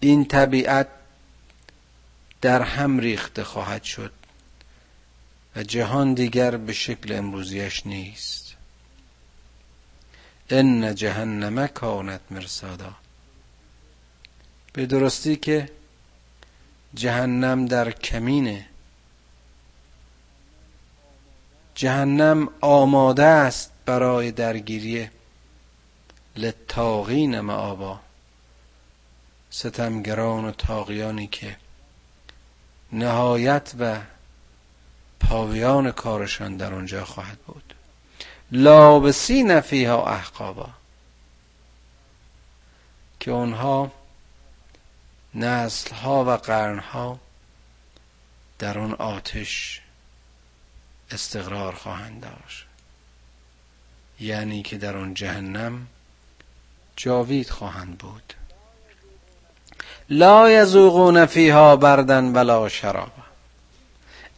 این 0.00 0.24
طبیعت 0.24 0.88
در 2.40 2.62
هم 2.62 2.98
ریخته 2.98 3.44
خواهد 3.44 3.82
شد 3.82 4.12
و 5.56 5.62
جهان 5.62 6.14
دیگر 6.14 6.56
به 6.56 6.72
شکل 6.72 7.14
امروزیش 7.14 7.86
نیست. 7.86 8.54
ان 10.50 10.94
جهنم 10.94 11.66
کانت 11.66 12.20
مرصادا. 12.30 12.94
به 14.72 14.86
درستی 14.86 15.36
که 15.36 15.70
جهنم 16.94 17.66
در 17.66 17.90
کمینه. 17.90 18.66
جهنم 21.74 22.48
آماده 22.60 23.24
است 23.24 23.72
برای 23.86 24.30
درگیری 24.30 25.10
لتاقین 26.36 27.40
معابا 27.40 28.00
ستمگران 29.50 30.44
و 30.44 30.50
تاقیانی 30.50 31.26
که 31.26 31.56
نهایت 32.92 33.72
و 33.78 34.00
پاویان 35.20 35.92
کارشان 35.92 36.56
در 36.56 36.74
آنجا 36.74 37.04
خواهد 37.04 37.38
بود. 37.38 37.74
لابسی 38.52 39.42
نفیها 39.42 40.06
احقابا. 40.06 40.68
که 43.20 43.30
اونها 43.30 43.92
نسلها 45.34 46.24
و 46.24 46.30
قرنها 46.30 47.18
در 48.58 48.78
آن 48.78 48.92
آتش 48.92 49.81
استقرار 51.14 51.74
خواهند 51.74 52.20
داشت. 52.20 52.66
یعنی 54.20 54.62
که 54.62 54.78
در 54.78 54.96
آن 54.96 55.14
جهنم 55.14 55.86
جاوید 56.96 57.50
خواهند 57.50 57.98
بود. 57.98 58.34
لا 60.10 60.50
یذوقون 60.50 61.26
فیها 61.26 61.76
بردن 61.76 62.24
ولا 62.32 62.68
شرابا. 62.68 63.22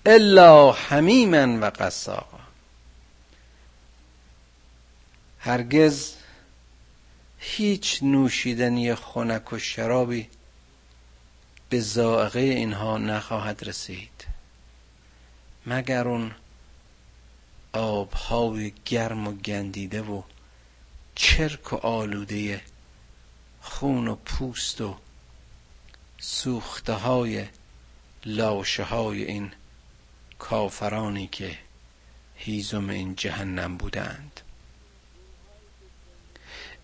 الا 0.06 0.72
حمیما 0.72 1.58
و 1.60 1.70
قساقا 1.70 2.38
هرگز 5.38 6.14
هیچ 7.38 7.98
نوشیدنی 8.02 8.94
خنک 8.94 9.52
و 9.52 9.58
شرابی 9.58 10.28
به 11.68 11.80
زائقه 11.80 12.40
اینها 12.40 12.98
نخواهد 12.98 13.64
رسید. 13.64 14.24
مگر 15.66 16.08
اون 16.08 16.34
آبهای 17.74 18.72
گرم 18.84 19.28
و 19.28 19.32
گندیده 19.32 20.02
و 20.02 20.22
چرک 21.14 21.72
و 21.72 21.76
آلوده 21.76 22.60
خون 23.60 24.08
و 24.08 24.14
پوست 24.14 24.80
و 24.80 24.96
سوخته 26.18 26.92
های 26.92 27.44
لاشه 28.26 28.82
های 28.82 29.24
این 29.24 29.52
کافرانی 30.38 31.26
که 31.26 31.58
هیزم 32.36 32.90
این 32.90 33.14
جهنم 33.16 33.76
بودند. 33.76 34.40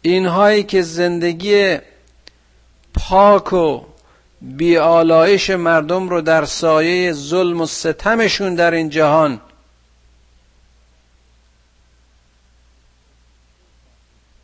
اینهایی 0.03 0.63
که 0.63 0.83
زندگی 0.83 1.79
پاک 2.95 3.53
و 3.53 3.85
بیالایش 4.41 5.51
مردم 5.51 6.09
رو 6.09 6.21
در 6.21 6.45
سایه 6.45 7.13
ظلم 7.13 7.61
و 7.61 7.67
ستمشون 7.67 8.55
در 8.55 8.71
این 8.71 8.91
جهان 8.91 9.41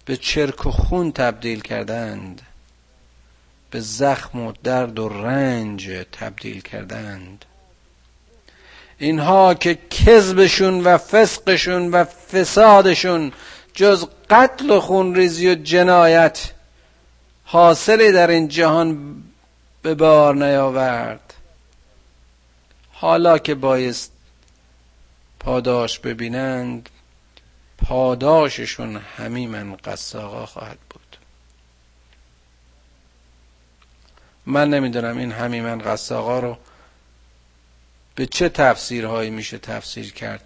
به 0.06 0.16
چرک 0.16 0.66
و 0.66 0.70
خون 0.70 1.12
تبدیل 1.12 1.60
کردند. 1.60 2.42
به 3.70 3.80
زخم 3.80 4.40
و 4.40 4.52
درد 4.64 4.98
و 4.98 5.08
رنج 5.08 5.90
تبدیل 6.12 6.60
کردند. 6.60 7.44
اینها 8.98 9.54
که 9.54 9.78
کذبشون 9.90 10.84
و 10.84 10.98
فسقشون 10.98 11.90
و 11.90 12.04
فسادشون 12.04 13.32
جز 13.74 14.06
قتل 14.30 14.70
و 14.70 14.80
خونریزی 14.80 15.50
و 15.50 15.54
جنایت 15.54 16.50
حاصلی 17.44 18.12
در 18.12 18.30
این 18.30 18.48
جهان 18.48 19.16
به 19.82 19.94
بار 19.94 20.34
نیاورد. 20.34 21.34
حالا 22.92 23.38
که 23.38 23.54
بایست 23.54 24.12
پاداش 25.40 25.98
ببینند 25.98 26.88
پاداششون 27.88 28.96
همیمن 28.96 29.76
قصاقا 29.76 30.46
خواهد 30.46 30.78
بود. 30.90 31.16
من 34.46 34.70
نمی‌دونم 34.70 35.18
این 35.18 35.32
همیمن 35.32 35.78
قصاقا 35.78 36.38
رو 36.38 36.56
به 38.14 38.26
چه 38.26 38.48
تفسیرهایی 38.48 39.30
میشه 39.30 39.58
تفسیر 39.58 40.12
کرد. 40.12 40.44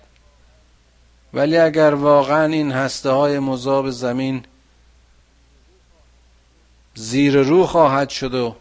ولی 1.35 1.57
اگر 1.57 1.95
واقعا 1.95 2.45
این 2.45 2.73
هسته 2.73 3.11
های 3.11 3.39
مذاب 3.39 3.91
زمین 3.91 4.45
زیر 6.95 7.43
رو 7.43 7.67
خواهد 7.67 8.11
شد 8.11 8.35
و 8.35 8.57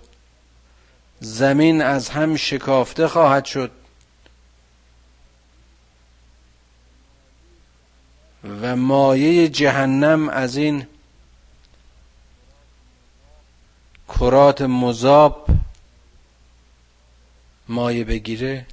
زمین 1.19 1.81
از 1.81 2.09
هم 2.09 2.35
شکافته 2.35 3.07
خواهد 3.07 3.45
شد 3.45 3.71
و 8.43 8.75
مایه 8.75 9.49
جهنم 9.49 10.30
از 10.30 10.58
این 10.58 10.88
کرات 14.08 14.62
مذاب 14.62 15.47
مایه 17.67 18.04
بگیره. 18.04 18.65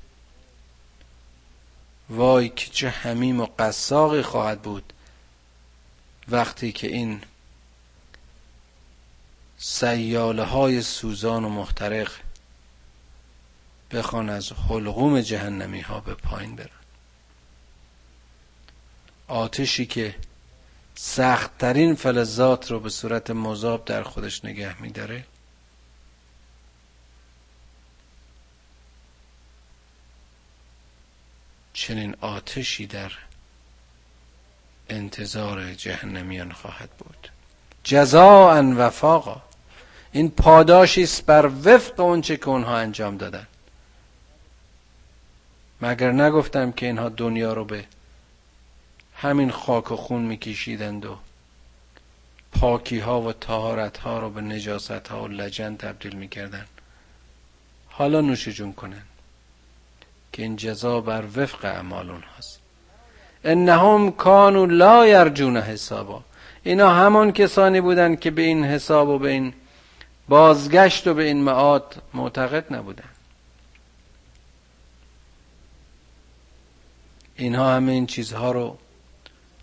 وای 2.11 2.49
که 2.49 2.71
چه 2.71 2.91
همیم 2.91 3.41
و 3.41 3.47
قصاقی 3.59 4.23
خواهد 4.23 4.63
بود 4.63 4.93
وقتی 6.29 6.73
که 6.73 6.87
این 6.87 7.21
سیاله 9.59 10.43
های 10.43 10.83
سوزان 10.83 11.45
و 11.45 11.49
محترق 11.49 12.13
بخوان 13.91 14.29
از 14.29 14.53
حلقوم 14.53 15.21
جهنمی 15.21 15.81
ها 15.81 16.01
به 16.01 16.15
پایین 16.15 16.57
برن. 16.57 16.76
آتشی 19.29 19.87
که 19.87 20.15
سختترین 20.95 21.95
فلزات 21.95 22.71
رو 22.71 22.81
به 22.81 22.89
صورت 22.89 23.31
مذاب 23.31 23.85
در 23.85 24.03
خودش 24.03 24.45
نگه 24.45 24.83
میداره. 24.83 25.25
چنین 31.73 32.17
آتشی 32.21 32.87
در 32.87 33.13
انتظار 34.89 35.75
جهنمیان 35.75 36.53
خواهد 36.53 36.91
بود. 36.91 37.29
جزاء 37.85 38.63
وفاقا. 38.63 39.43
این 40.13 40.31
پاداشی 40.31 41.03
است 41.03 41.27
بر 41.27 41.51
وفق 41.65 42.01
اونچه 42.01 42.37
که 42.37 42.49
اونها 42.49 42.77
انجام 42.77 43.17
دادن. 43.17 43.47
مگر 45.81 46.13
نگفتم 46.13 46.73
که 46.73 46.87
اینها 46.87 47.09
دنیا 47.09 47.53
رو 47.53 47.65
به 47.65 47.85
همین 49.17 49.51
خاک 49.51 49.93
و 49.93 49.97
خون 49.97 50.23
میکشیدند 50.23 51.05
و 51.07 51.17
پاکی 52.53 52.99
ها 52.99 53.21
و 53.21 53.33
تهارت 53.33 53.99
ها 53.99 54.19
رو 54.19 54.31
به 54.31 54.41
نجاست 54.41 55.09
ها 55.09 55.23
و 55.23 55.29
لجن 55.29 55.77
تبدیل 55.77 56.17
می‌کردن 56.17 56.67
حالا 57.89 58.21
نوش 58.21 58.49
جون 58.49 58.73
کنن 58.73 59.03
که 60.33 60.43
این 60.43 60.57
جزا 60.57 61.01
بر 61.01 61.25
وفق 61.37 61.65
اعمال 61.65 62.11
اونهاست. 62.11 62.61
انهم 63.45 64.13
کانوا 64.13 64.65
لا 64.65 65.07
یرجون 65.07 65.57
حسابا. 65.57 66.23
اینا 66.63 66.91
همان 66.91 67.33
کسانی 67.33 67.81
بودند 67.81 68.21
که 68.21 68.31
به 68.31 68.43
این 68.43 68.65
حساب 68.65 69.09
و 69.09 69.19
به 69.19 69.31
این 69.31 69.55
بازگشت 70.29 71.07
و 71.07 71.15
به 71.15 71.25
این 71.25 71.43
معاد 71.43 72.03
معتقد 72.15 72.75
نبودن. 72.75 73.09
اینها 77.37 77.75
همه 77.75 77.93
این 77.93 78.07
چیزها 78.07 78.53
رو 78.53 78.79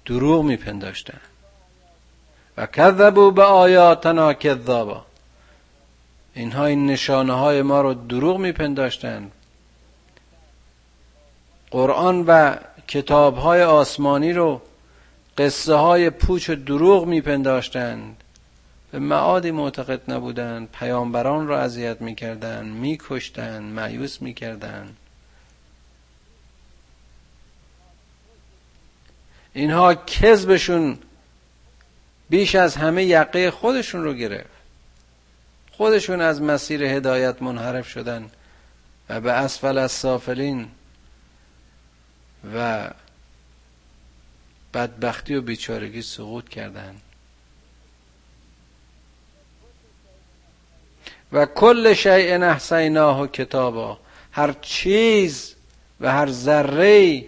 دروغ 0.06 0.46
میپنداشتن. 0.46 1.20
و 2.58 2.66
کذبوا 2.66 3.32
به 3.32 3.44
آیاتنا 3.44 4.34
کذابا. 4.34 5.06
اینها 6.34 6.66
این 6.66 6.86
نشانه 6.86 7.34
های 7.34 7.62
ما 7.62 7.82
رو 7.82 7.94
دروغ 7.94 8.38
میپنداشتن. 8.38 9.32
قرآن 11.72 12.24
و 12.28 12.56
کتاب 12.88 13.38
های 13.38 13.64
آسمانی 13.64 14.34
رو 14.34 14.62
قصه 15.38 15.74
های 15.74 16.10
پوچ 16.10 16.50
و 16.50 16.56
دروغ 16.56 17.06
میپنداشتند 17.06 18.24
به 18.92 19.00
معادی 19.00 19.52
معتقد 19.52 20.12
نبودند 20.12 20.70
پیامبران 20.72 21.48
را 21.48 21.62
اذیت 21.62 22.02
می‌کردند 22.02 22.66
میکشتند 22.66 23.74
معیوس 23.74 24.22
می‌کردند 24.22 24.98
اینها 29.54 29.96
کذبشون 29.96 31.00
بیش 32.30 32.56
از 32.56 32.76
همه 32.76 33.04
یقه 33.04 33.52
خودشون 33.52 34.04
رو 34.04 34.14
گرفت. 34.14 34.50
خودشون 35.72 36.22
از 36.22 36.42
مسیر 36.42 36.84
هدایت 36.84 37.42
منحرف 37.42 37.88
شدن 37.88 38.30
و 39.10 39.22
به 39.22 39.32
اسفل 39.32 39.78
از 39.78 39.92
سافلین 39.92 40.68
و 42.56 42.90
بدبختی 44.74 45.36
و 45.36 45.42
بیچارگی 45.42 46.02
سقوط 46.02 46.50
کردند 46.50 47.02
و 51.32 51.46
کل 51.46 51.94
شیء 51.94 52.44
احصیناه 52.44 53.28
کتابا. 53.28 54.00
هر 54.32 54.54
چیز 54.62 55.56
و 56.02 56.12
هر 56.12 56.32
ذره 56.32 57.26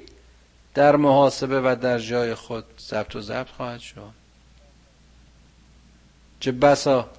در 0.76 0.96
محاسبه 0.96 1.62
و 1.62 1.76
در 1.82 2.00
جای 2.00 2.36
خود 2.36 2.66
ضبط 2.80 3.16
و 3.16 3.22
ضبط 3.22 3.50
خواهد 3.50 3.80
شد. 3.80 4.14
چه 6.40 6.52
بسا 6.52 7.10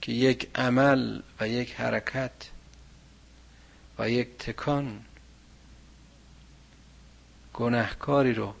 که 0.00 0.12
یک 0.12 0.50
عمل 0.54 1.22
و 1.40 1.48
یک 1.48 1.74
حرکت 1.74 2.32
و 3.98 4.10
یک 4.10 4.28
تکان 4.38 5.04
گناهکاری 7.54 8.34
رو 8.34 8.54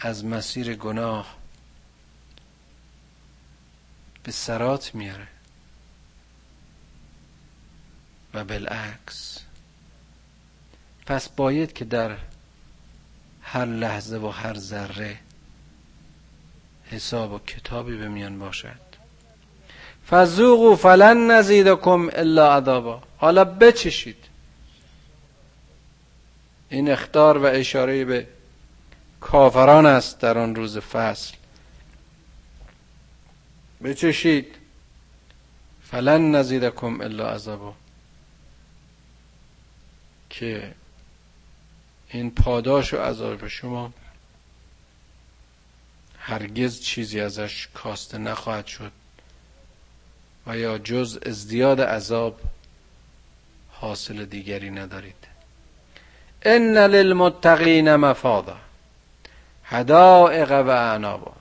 از 0.00 0.24
مسیر 0.24 0.74
گناه 0.74 1.36
به 4.22 4.32
سرات 4.32 4.94
میاره 4.94 5.28
و 8.34 8.44
بالعکس. 8.44 9.51
پس 11.06 11.28
باید 11.28 11.72
که 11.72 11.84
در 11.84 12.16
هر 13.42 13.64
لحظه 13.64 14.16
و 14.16 14.28
هر 14.28 14.54
ذره 14.54 15.18
حساب 16.84 17.32
و 17.32 17.38
کتابی 17.38 17.96
به 17.96 18.08
میان 18.08 18.38
باشد. 18.38 18.92
فذوقوا 20.10 20.76
فلن 20.76 21.30
نزیدکم 21.30 22.10
الا 22.12 22.56
عذابا. 22.56 23.02
حالا 23.18 23.44
بچشید. 23.44 24.16
این 26.68 26.90
اختار 26.90 27.38
و 27.38 27.44
اشاره 27.46 28.04
به 28.04 28.26
کافران 29.20 29.86
است 29.86 30.20
در 30.20 30.38
آن 30.38 30.54
روز 30.54 30.78
فصل. 30.78 31.34
بچشید. 33.84 34.46
فلن 35.82 36.30
نزیدکم 36.30 37.00
الا 37.00 37.30
عذابا. 37.30 37.74
که 40.30 40.74
این 42.12 42.30
پاداش 42.30 42.94
و 42.94 42.96
عذاب 42.96 43.48
شما. 43.48 43.92
هرگز 46.18 46.80
چیزی 46.80 47.20
ازش 47.20 47.68
کاسته 47.74 48.18
نخواهد 48.18 48.66
شد. 48.66 48.92
و 50.46 50.56
یا 50.56 50.78
جز 50.78 51.18
ازدیاد 51.26 51.80
عذاب 51.80 52.40
حاصل 53.70 54.24
دیگری 54.24 54.70
ندارید. 54.70 55.14
ان 56.42 56.78
للمتقین 56.78 57.96
مفادا 57.96 58.56
حدائق 59.62 60.50
و 60.52 60.68
اعنابا. 60.68 61.32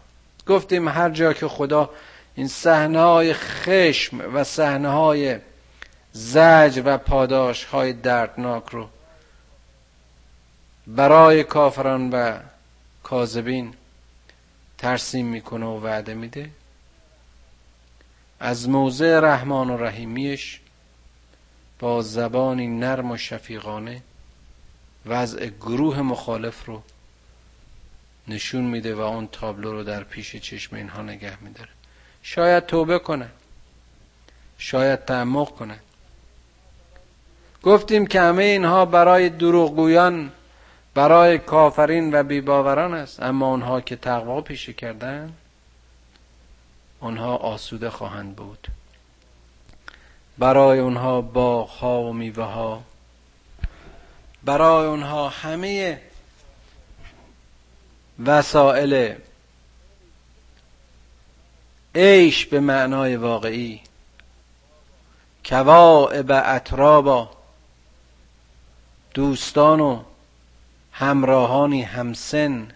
گفتیم 0.48 0.88
هر 0.88 1.10
جا 1.10 1.34
که 1.34 1.48
خدا 1.48 1.90
این 2.36 2.48
صحنه 2.48 3.00
های 3.00 3.34
خشم 3.34 4.36
و 4.36 4.44
صحنه 4.44 4.90
های 4.90 5.40
زج 6.12 6.82
و 6.86 6.98
پاداش 6.98 7.64
های 7.66 7.94
دردناک 7.94 8.64
رو 8.70 8.90
برای 10.96 11.44
کافران 11.44 12.10
و 12.10 12.40
کاذبین 13.04 13.74
ترسیم 14.78 15.26
می‌کنه 15.26 15.66
و 15.66 15.80
وعده 15.80 16.14
میده. 16.14 16.50
از 18.40 18.70
موضع 18.70 19.20
رحمان 19.20 19.70
و 19.70 19.78
رحیمیش 19.78 20.60
با 21.80 22.02
زبانی 22.02 22.68
نرم 22.68 23.12
و 23.12 23.18
شفیقانه 23.18 24.02
وضع 25.06 25.48
گروه 25.48 26.02
مخالف 26.02 26.66
رو 26.66 26.84
نشون 28.28 28.64
میده 28.64 28.96
و 28.96 29.00
اون 29.00 29.28
تابلو 29.28 29.72
رو 29.72 29.84
در 29.84 30.04
پیش 30.04 30.36
چشم 30.36 30.76
اینها 30.76 31.02
نگه 31.02 31.44
میداره. 31.44 31.70
شاید 32.24 32.66
توبه 32.66 33.00
کنه. 33.00 33.30
شاید 34.58 35.06
تعمق 35.06 35.50
کنه. 35.50 35.80
گفتیم 37.64 38.08
که 38.08 38.22
همه 38.22 38.44
اینها 38.44 38.86
برای 38.86 39.30
دروغگویان 39.30 40.32
برای 40.94 41.38
کافرین 41.38 42.16
و 42.16 42.24
بیباوران 42.24 42.94
است. 42.94 43.24
اما 43.24 43.48
اونها 43.48 43.82
که 43.82 43.96
تقوا 43.96 44.42
پیشه 44.42 44.74
کردن 44.74 45.34
آنها 47.00 47.36
آسوده 47.36 47.90
خواهند 47.90 48.36
بود. 48.36 48.68
برای 50.38 50.80
اونها 50.80 51.22
باغها 51.22 52.02
و 52.02 52.14
میوه 52.14 52.44
ها 52.44 52.84
برای 54.44 54.88
اونها 54.88 55.30
همه 55.30 56.02
وسائل 58.26 59.16
عیش 61.96 62.46
به 62.46 62.60
معنای 62.60 63.16
واقعی 63.16 63.82
کواعب 65.46 66.32
اطرابا 66.32 67.30
دوستان 69.14 69.80
و 69.80 70.04
همراهانی 71.02 71.82
همسن. 71.82 72.72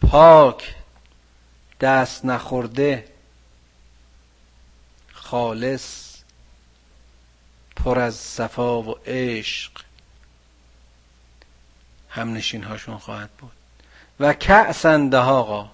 پاک 0.00 0.74
دست 1.80 2.24
نخورده. 2.24 3.08
خالص 5.12 6.16
پر 7.76 7.98
از 7.98 8.14
صفا 8.14 8.82
و 8.82 8.98
عشق. 9.06 9.72
همنشین 12.08 12.62
هاشون 12.64 12.98
خواهد 12.98 13.30
بود. 13.30 13.52
و 14.20 14.32
کعسن 14.32 15.08
دهاقا 15.08 15.70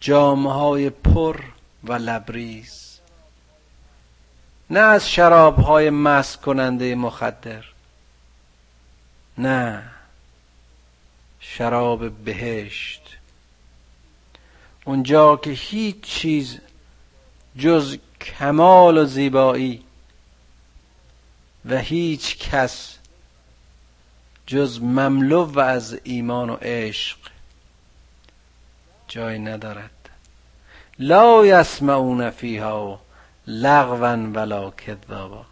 جامعه 0.00 0.52
های 0.52 0.90
پر 0.90 1.44
و 1.84 1.92
لبریز. 1.92 2.91
نه 4.72 4.80
از 4.80 5.10
شراب 5.10 5.58
های 5.58 5.90
مست 5.90 6.40
کننده 6.40 6.94
مخدر 6.94 7.64
نه 9.38 9.82
شراب 11.40 12.10
بهشت. 12.10 13.02
اونجا 14.84 15.36
که 15.36 15.50
هیچ 15.50 16.00
چیز 16.00 16.58
جز 17.58 17.98
کمال 18.20 18.98
و 18.98 19.04
زیبایی 19.04 19.84
و 21.64 21.78
هیچ 21.78 22.38
کس 22.38 22.98
جز 24.46 24.82
مملو 24.82 25.44
و 25.44 25.60
از 25.60 26.00
ایمان 26.04 26.50
و 26.50 26.56
عشق 26.62 27.18
جای 29.08 29.38
ندارد. 29.38 30.08
لا 30.98 31.46
یسمعون 31.46 32.30
فیها 32.30 33.01
لغوا 33.46 34.16
ولا 34.34 34.70
کذابا. 34.70 35.44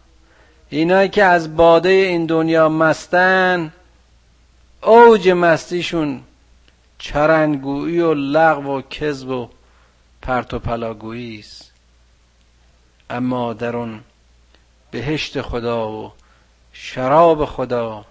اینایی 0.69 1.09
که 1.09 1.23
از 1.23 1.55
باده 1.55 1.89
این 1.89 2.25
دنیا 2.25 2.69
مستن 2.69 3.73
اوج 4.83 5.29
مستیشون 5.29 6.23
چرنگویی 6.97 7.99
و 7.99 8.13
لغو 8.13 8.77
و 8.77 8.81
کذب 8.81 9.29
و 9.29 9.49
پرت 10.21 10.53
و 10.53 10.59
پلاگویی 10.59 11.39
است. 11.39 11.71
اما 13.09 13.53
در 13.53 13.75
اون 13.75 13.99
بهشت 14.91 15.41
خدا 15.41 15.91
و 15.91 16.11
شراب 16.73 17.45
خدا 17.45 18.05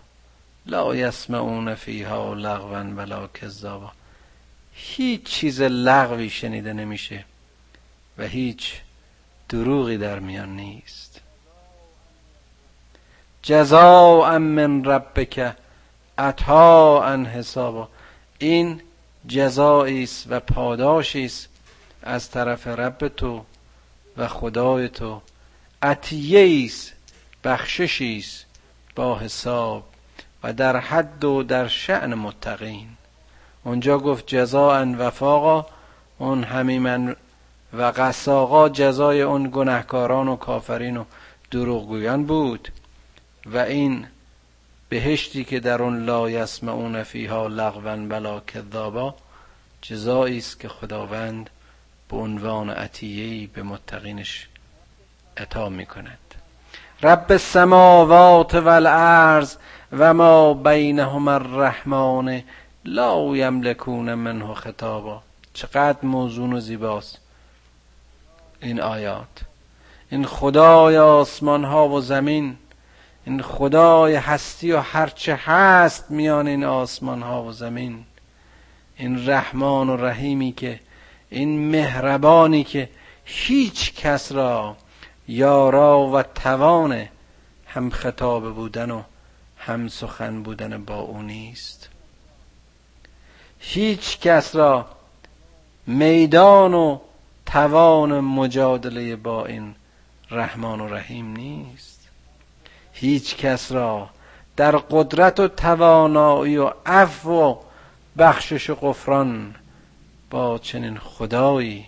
لا 0.67 0.97
یسمعون 0.97 1.75
فیها 1.75 2.35
لغوا 2.35 2.85
ولا 2.97 3.27
کذابا. 3.27 3.93
هیچ 4.73 5.23
چیز 5.23 5.63
لغوی 5.63 6.31
شنیده 6.31 6.73
نمیشه 6.73 7.25
و 8.19 8.23
هیچ 8.23 8.81
دروغی 9.51 9.99
در 9.99 10.19
میان 10.19 10.57
نیست. 10.57 11.21
جزاء 13.43 14.39
من 14.39 14.85
ربک 14.85 15.55
عطاء 16.19 17.17
حسابا 17.17 17.89
این 18.39 18.81
جزایی 19.29 20.03
است 20.03 20.27
و 20.31 20.41
پاداشی 20.41 21.25
است 21.25 21.49
از 22.03 22.31
طرف 22.31 22.67
رب 22.67 23.09
تو 23.09 23.45
و 24.17 24.29
خدای 24.29 24.89
تو. 24.89 25.23
عطیه 25.83 26.65
است 26.67 26.93
بخششی 27.45 28.19
است 28.19 28.47
با 28.97 29.19
حساب 29.19 29.85
و 30.43 30.53
در 30.53 30.77
حد 30.77 31.25
و 31.25 31.43
در 31.43 31.69
شعن 31.69 32.15
متقین. 32.15 32.89
اونجا 33.65 33.99
گفت 33.99 34.27
جزاء 34.27 34.85
وفاقا 34.99 35.67
اون 36.19 36.45
همیمن 36.45 37.17
و 37.73 37.83
قساقا 37.83 38.69
جزای 38.69 39.23
اون 39.23 39.51
گناهکاران 39.53 40.29
و 40.29 40.37
کافرین 40.37 40.97
و 40.97 41.05
دروغگویان 41.51 42.25
بود. 42.25 42.69
و 43.47 43.59
این 43.59 44.07
بهشتی 44.89 45.45
که 45.45 45.61
در 45.61 45.83
اون 45.83 46.05
لا 46.05 46.31
یسمعون 46.31 47.03
فیها 47.03 47.47
لغوا 47.47 47.97
ولا 47.97 48.41
کذابا 48.41 49.15
جزایی 49.83 50.39
است 50.39 50.61
که 50.61 50.69
خداوند 50.69 51.51
به 52.09 52.17
عنوان 52.17 52.71
عطیه‌ای 52.71 53.47
به 53.47 53.63
متقینش 53.63 54.49
عطا 55.37 55.69
می‌کند. 55.69 56.19
رب 57.03 57.27
السماوات 57.31 58.55
والارض 58.55 59.57
و 59.93 60.15
ما 60.15 60.55
بینهما 60.55 61.33
الرحمن 61.33 62.43
لا 62.85 63.37
یملکون 63.37 64.15
منه 64.15 64.55
خطابا. 64.55 65.23
چقدر 65.55 65.99
موزون 66.03 66.53
و 66.53 66.61
زیباست. 66.61 67.19
این 68.63 68.81
آیات. 68.81 69.45
این 70.11 70.25
خدای 70.25 70.99
آسمان 70.99 71.65
ها 71.65 71.89
و 71.89 72.01
زمین 72.01 72.57
این 73.27 73.43
خدای 73.43 74.15
هستی 74.15 74.73
و 74.73 74.81
هرچه 74.81 75.35
هست 75.35 76.11
میان 76.11 76.47
این 76.47 76.65
آسمان 76.65 77.23
ها 77.23 77.43
و 77.43 77.53
زمین. 77.53 78.05
این 78.97 79.29
رحمان 79.29 79.89
و 79.91 79.97
رحیمی 79.97 80.53
که 80.53 80.81
این 81.31 81.71
مهربانی 81.71 82.65
که 82.65 82.89
هیچ 83.25 83.95
کس 83.95 84.33
را 84.33 84.77
یارا 85.29 86.07
و 86.07 86.23
توان 86.23 87.09
هم 87.67 87.91
خطاب 87.91 88.55
بودن 88.55 88.91
و 88.91 89.03
هم 89.57 89.89
سخن 89.89 90.43
بودن 90.43 90.85
با 90.85 91.01
او 91.01 91.23
نیست. 91.23 91.89
هیچ 93.59 94.21
کس 94.21 94.57
را 94.57 94.87
میدان 95.87 96.75
و 96.75 96.99
توان 97.53 98.21
مجادله 98.21 99.17
با 99.17 99.47
این 99.47 99.75
رحمان 100.31 100.81
و 100.81 100.89
رحیم 100.89 101.33
نیست. 101.33 102.09
هیچ 102.93 103.37
کس 103.37 103.73
را 103.73 104.09
در 104.57 104.77
قدرت 104.77 105.41
و 105.41 105.49
توانایی 105.49 106.57
و 106.57 106.73
عفو 106.87 107.31
و 107.31 107.57
بخشش 108.19 108.71
و 108.71 108.75
غفران 108.75 109.55
با 110.31 110.59
چنین 110.59 110.99
خدایی 110.99 111.87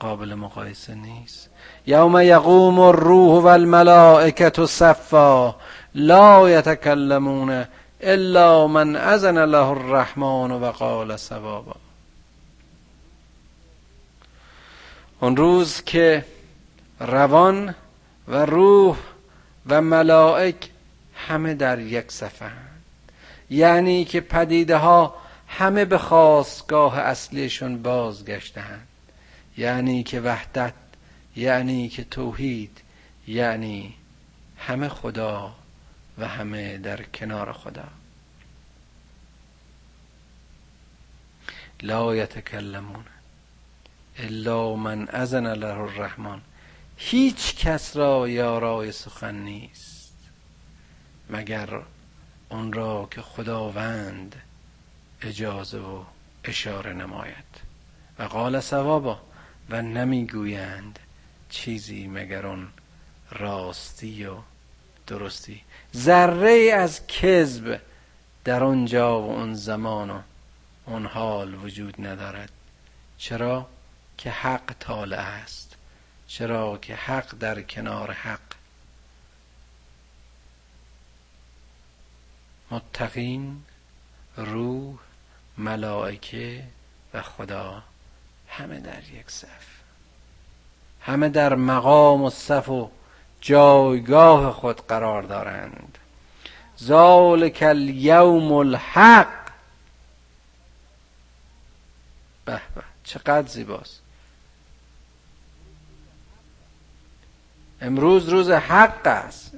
قابل 0.00 0.34
مقایسه 0.34 0.94
نیست. 0.94 1.50
یوم 1.86 2.20
یقوم 2.20 2.78
الروح 2.78 3.42
و 3.42 3.46
الملائکت 3.46 4.66
صفا 4.66 5.54
لا 5.94 6.50
یتکلمون 6.50 7.64
الا 8.00 8.66
من 8.66 8.96
اذن 8.96 9.44
له 9.44 9.68
الرحمن 9.68 10.50
و 10.50 10.70
قال 10.70 11.16
سوابا 11.16 11.87
اون 15.20 15.36
روز 15.36 15.82
که 15.82 16.24
روان 17.00 17.74
و 18.28 18.36
روح 18.36 18.98
و 19.66 19.80
ملائک 19.80 20.70
همه 21.14 21.54
در 21.54 21.78
یک 21.78 22.12
صفحه 22.12 22.50
یعنی 23.50 24.04
که 24.04 24.20
پدیده 24.20 24.76
ها 24.76 25.14
همه 25.48 25.84
به 25.84 25.98
خواستگاه 25.98 26.98
اصلیشون 26.98 27.82
بازگشتهند 27.82 28.86
یعنی 29.56 30.02
که 30.02 30.20
وحدت 30.20 30.74
یعنی 31.36 31.88
که 31.88 32.04
توحید 32.04 32.80
یعنی 33.26 33.94
همه 34.58 34.88
خدا 34.88 35.54
و 36.18 36.28
همه 36.28 36.78
در 36.78 37.02
کنار 37.02 37.52
خدا. 37.52 37.84
لا 41.82 42.16
یتکلمون. 42.16 43.04
الا 44.18 44.74
من 44.74 45.08
اذن 45.08 45.52
له 45.52 45.78
الرحمن. 45.78 46.40
هیچ 46.96 47.54
کس 47.56 47.96
را 47.96 48.28
یارای 48.28 48.92
سخن 48.92 49.34
نیست 49.34 50.14
مگر 51.30 51.80
اون 52.48 52.72
را 52.72 53.08
که 53.10 53.22
خداوند 53.22 54.36
اجازه 55.22 55.78
و 55.78 56.02
اشاره 56.44 56.92
نماید. 56.92 57.60
و 58.18 58.22
قال 58.22 58.60
ثوابا 58.60 59.20
و 59.70 59.82
نمی‌گویند 59.82 60.98
چیزی 61.50 62.06
مگر 62.06 62.46
اون 62.46 62.68
راستی 63.30 64.24
و 64.24 64.36
درستی. 65.06 65.60
ذره 65.96 66.72
از 66.72 67.06
کذب 67.06 67.80
در 68.44 68.64
آنجا 68.64 69.20
و 69.20 69.30
اون 69.30 69.54
زمان 69.54 70.10
و 70.10 70.20
اون 70.86 71.06
حال 71.06 71.54
وجود 71.54 72.06
ندارد. 72.06 72.50
چرا؟ 73.18 73.66
که 74.18 74.30
حق 74.30 74.72
طالع 74.80 75.18
است. 75.18 75.76
چرا 76.26 76.78
که 76.78 76.94
حق 76.94 77.38
در 77.38 77.62
کنار 77.62 78.12
حق. 78.12 78.40
متقین 82.70 83.64
روح 84.36 84.98
ملائکه 85.58 86.64
و 87.14 87.22
خدا 87.22 87.82
همه 88.48 88.80
در 88.80 89.02
یک 89.08 89.30
صف. 89.30 89.66
همه 91.00 91.28
در 91.28 91.54
مقام 91.54 92.22
و 92.22 92.30
صف 92.30 92.68
و 92.68 92.90
جایگاه 93.40 94.52
خود 94.52 94.86
قرار 94.86 95.22
دارند. 95.22 95.98
ذالک 96.82 97.58
الیوم 97.62 98.52
الحق. 98.52 99.48
به 102.44 102.60
به 102.74 102.82
چقدر 103.04 103.48
زیباست. 103.48 104.07
امروز 107.80 108.28
روز 108.28 108.50
حق 108.50 109.06
است. 109.06 109.56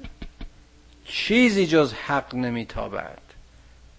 چیزی 1.04 1.66
جز 1.66 1.92
حق 1.92 2.34
نمیتابد. 2.34 3.18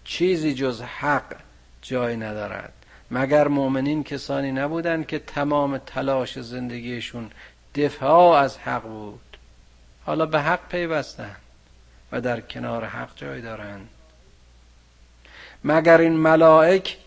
چیزی 0.04 0.54
جز 0.54 0.82
حق 0.82 1.36
جای 1.82 2.18
ندارد. 2.18 2.74
مگر 3.12 3.48
مؤمنین 3.48 4.04
کسانی 4.04 4.52
نبودند 4.52 5.08
که 5.08 5.20
تمام 5.20 5.78
تلاش 5.78 6.40
زندگیشون 6.40 7.32
دفاع 7.76 8.38
از 8.38 8.58
حق 8.58 8.82
بود؟ 8.82 9.38
حالا 10.06 10.26
به 10.26 10.42
حق 10.42 10.68
پیوستند 10.70 11.36
و 12.12 12.22
در 12.22 12.42
کنار 12.42 12.86
حق 12.86 13.10
جای 13.16 13.42
دارند 13.42 13.90
مگر 15.64 15.98
این 15.98 16.14
ملائک 16.14 16.98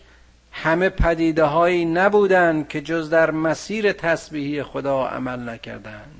همه 0.51 0.89
پدیده 0.89 1.43
هایی 1.43 1.85
نبودند 1.85 2.67
که 2.67 2.81
جز 2.81 3.09
در 3.09 3.31
مسیر 3.31 3.91
تسبیحی 3.91 4.63
خدا 4.63 5.07
عمل 5.07 5.49
نکردند؟ 5.49 6.14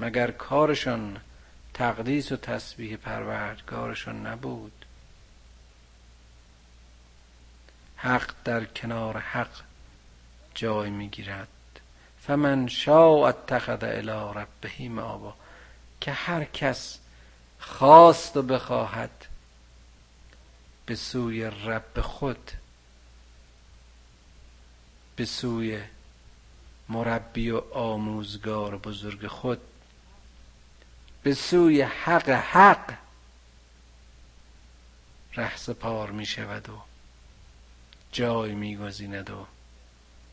مگر 0.00 0.30
کارشان 0.30 1.20
تقدیس 1.74 2.32
و 2.32 2.36
تسبیح 2.36 2.96
پروردگارشان 2.96 4.26
نبود؟ 4.26 4.84
حق 7.96 8.34
در 8.44 8.64
کنار 8.64 9.18
حق 9.18 9.50
جای 10.54 10.90
می‌گیرد. 10.90 11.48
فمن 12.20 12.68
شاء 12.68 13.28
اتخذ 13.28 13.82
الی 13.82 14.40
ربه 14.40 14.88
مآبا. 14.88 15.34
که 16.00 16.12
هر 16.12 16.44
کس 16.44 16.98
خواست 17.58 18.36
و 18.36 18.42
بخواهد 18.42 19.26
به 20.86 20.94
سوی 20.94 21.44
رب 21.44 22.00
خود 22.00 22.50
به 25.16 25.24
سوی 25.24 25.80
مربی 26.88 27.50
و 27.50 27.62
آموزگار 27.74 28.76
بزرگ 28.76 29.26
خود 29.26 29.60
به 31.28 31.34
سوی 31.34 31.82
حق 31.82 32.28
حق 32.28 32.94
رهس 35.34 35.70
پار 35.70 36.10
می 36.10 36.26
شود 36.26 36.68
و 36.68 36.82
جای 38.12 38.52
میگزیند 38.52 39.30
و 39.30 39.46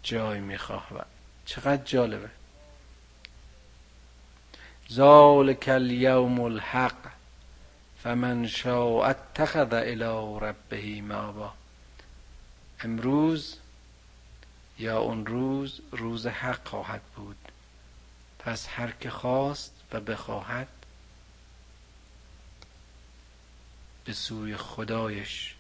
جای 0.04 0.40
می‌خواهد 0.40 1.06
چقدر 1.46 1.84
جالبه. 1.84 2.30
ذالک 4.92 5.66
الیوم 5.68 6.40
الحق 6.40 7.12
فمن 8.04 8.48
شاء 8.48 9.10
اتخذ 9.10 9.74
الى 9.74 10.40
ربه 10.42 11.02
مابا 11.02 11.54
امروز 12.80 13.58
یا 14.80 15.00
اون 15.00 15.26
روز 15.26 15.82
روز 15.92 16.28
حق 16.28 16.68
خواهد 16.68 17.02
بود. 17.16 17.52
پس 18.40 18.68
هر 18.70 18.92
که 18.92 19.10
خواست 19.10 19.74
و 19.92 20.00
بخواهد 20.00 20.68
به 24.06 24.14
سوی 24.14 24.58
خدایش 24.58 25.56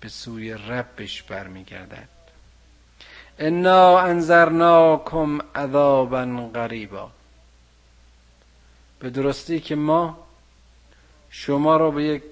به 0.00 0.08
سوی 0.08 0.54
ربش 0.54 1.22
برمیگردد. 1.22 2.08
انا 3.38 3.98
انذرناکم 3.98 5.38
عذابا 5.54 6.50
غریبا. 6.54 7.10
به 9.00 9.10
درستی 9.10 9.60
که 9.60 9.74
ما 9.74 10.26
شما 11.30 11.76
را 11.76 11.90
به 11.90 12.04
یک 12.04 12.22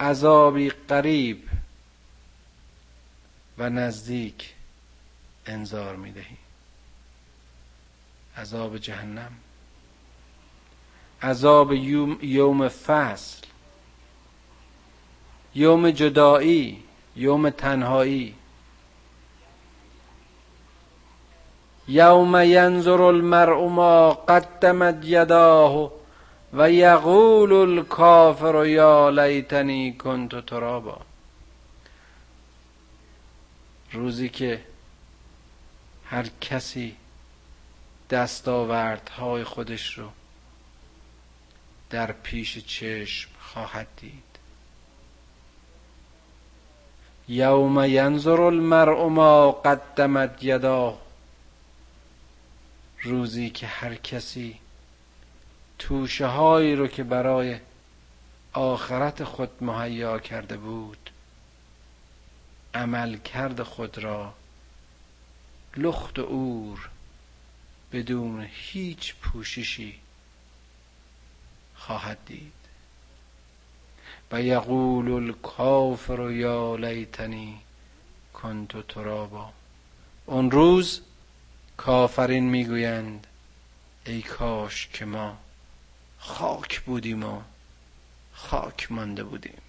عذابی 0.00 0.70
قریب 0.70 1.48
و 3.58 3.70
نزدیک 3.70 4.54
انذار 5.46 5.96
می‌دهیم. 5.96 6.38
عذاب 8.36 8.78
جهنم 8.78 9.32
عذاب 11.22 11.72
یوم 12.22 12.68
فصل. 12.68 13.46
یوم 15.54 15.90
جدایی 15.90 16.82
یوم 17.16 17.50
تنهایی. 17.50 18.34
یوم 21.88 22.36
ینظر 22.36 23.02
المرء 23.02 23.68
ما 23.68 24.12
قدمت 24.12 25.04
یداه 25.04 25.92
و 26.52 26.70
یقول 26.70 27.52
الکافر 27.52 28.66
یا 28.66 29.10
لیتنی 29.10 29.92
کنت 29.92 30.46
ترابا. 30.46 31.00
روزی 33.92 34.28
که 34.28 34.64
هر 36.04 36.26
کسی 36.40 36.96
دستاوردهای 38.10 39.44
خودش 39.44 39.98
رو 39.98 40.08
در 41.90 42.12
پیش 42.12 42.58
چشم 42.58 43.30
خواهد 43.40 43.86
دید. 43.96 44.33
یوم 47.28 47.84
ینظر 47.84 48.40
المرء 48.40 49.08
ما 49.08 49.52
قدمت 49.52 50.38
یدا. 50.42 50.98
روزی 53.02 53.50
که 53.50 53.66
هر 53.66 53.94
کسی 53.94 54.58
توشه 55.78 56.26
هایی 56.26 56.76
رو 56.76 56.86
که 56.86 57.02
برای 57.04 57.58
آخرت 58.52 59.24
خود 59.24 59.50
مهیا 59.60 60.18
کرده 60.18 60.56
بود 60.56 61.10
عمل 62.74 63.16
کرد 63.16 63.62
خود 63.62 63.98
را. 63.98 64.34
لخت 65.76 66.18
و 66.18 66.22
اور 66.22 66.88
بدون 67.92 68.46
هیچ 68.50 69.14
پوششی 69.14 69.98
خواهد 71.74 72.18
دید. 72.26 72.63
و 74.34 74.42
یقول 74.42 75.10
الکافر 75.10 76.30
یا 76.30 76.76
لیتنی 76.76 77.58
کنت 78.32 78.88
ترابا. 78.88 79.50
اون 80.26 80.50
روز 80.50 81.00
کافرین 81.76 82.44
می‌گویند 82.44 83.26
ای 84.06 84.22
کاش 84.22 84.88
که 84.92 85.04
ما 85.04 85.36
خاک 86.18 86.80
بودیم 86.80 87.24
و 87.24 87.40
خاک 88.32 88.92
مانده 88.92 89.24
بودیم. 89.24 89.62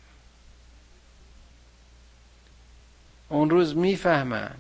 اون 3.30 3.50
روز 3.50 3.76
می‌فهمن 3.76 4.56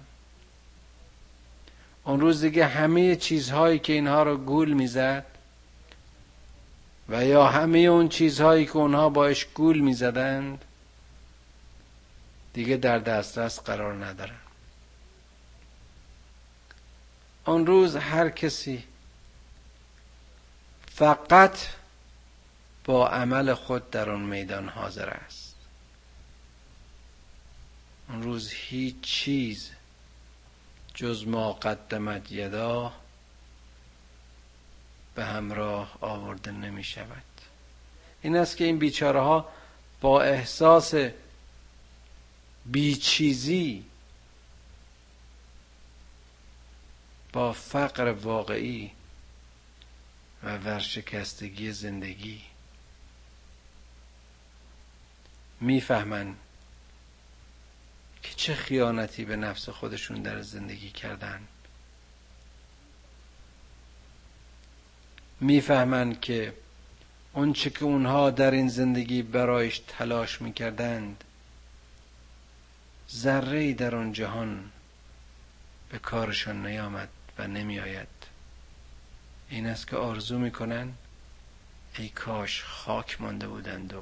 اون 2.04 2.20
روز 2.20 2.42
دیگه 2.42 2.66
همه 2.66 3.16
چیزهایی 3.16 3.80
که 3.80 3.94
اینها 3.94 4.24
رو 4.24 4.38
گول 4.38 4.74
می‌زد 4.74 5.26
و 7.10 7.26
یا 7.26 7.48
همه 7.48 7.78
اون 7.80 8.10
چیزهایی 8.10 8.66
که 8.66 8.76
اونها 8.76 9.10
باش 9.10 9.46
گول 9.46 9.80
می‌زدند 9.80 10.66
دیگه 12.54 12.78
در 12.78 13.00
دسترس 13.00 13.60
قرار 13.60 14.06
ندارن. 14.06 14.36
اون 17.48 17.66
روز 17.66 17.96
هر 17.96 18.30
کسی 18.30 18.84
فقط 20.92 21.58
با 22.86 23.08
عمل 23.08 23.54
خود 23.54 23.90
در 23.90 24.10
آن 24.10 24.22
میدان 24.22 24.70
حاضر 24.70 25.10
است. 25.10 25.56
اون 28.10 28.24
روز 28.24 28.52
هیچ 28.52 29.02
چیز 29.02 29.72
جز 30.94 31.28
ما 31.28 31.54
قدمت 31.54 32.32
یدا 32.32 32.94
به 35.16 35.26
همراه 35.26 35.98
آورده 36.02 36.52
نمی 36.52 36.84
شود 36.84 37.24
این 38.22 38.36
است 38.36 38.58
که 38.58 38.64
این 38.64 38.80
بیچاره 38.80 39.20
ها 39.20 39.50
با 40.02 40.22
احساس 40.22 40.94
بیچیزی 42.66 43.86
با 47.34 47.54
فقر 47.54 48.12
واقعی 48.12 48.92
و 50.44 50.58
ورشکستگی 50.58 51.72
زندگی 51.72 52.42
می‌فهمن 55.62 56.36
که 58.24 58.34
چه 58.36 58.56
خیانتی 58.56 59.26
به 59.26 59.36
نفس 59.36 59.70
خودشون 59.70 60.22
در 60.22 60.42
زندگی 60.42 60.90
کردن. 60.90 61.48
می‌فهمند 65.40 66.22
که 66.22 66.54
اونچه 67.34 67.70
که 67.70 67.84
اونها 67.84 68.30
در 68.30 68.52
این 68.52 68.70
زندگی 68.70 69.22
برایش 69.22 69.82
تلاش 69.88 70.42
می‌کردند 70.42 71.24
ذره 73.12 73.74
در 73.74 73.96
آن 73.96 74.14
جهان 74.14 74.72
به 75.90 76.00
کارشان 76.00 76.66
نیامد 76.66 77.10
و 77.38 77.48
نمیآید. 77.48 78.08
این 79.50 79.68
است 79.68 79.88
که 79.88 79.96
آرزو 79.96 80.40
می‌کنن 80.40 80.94
ای 81.98 82.10
کاش 82.10 82.64
خاک 82.64 83.22
مانده 83.22 83.48
بودند 83.48 83.94
و 83.94 84.02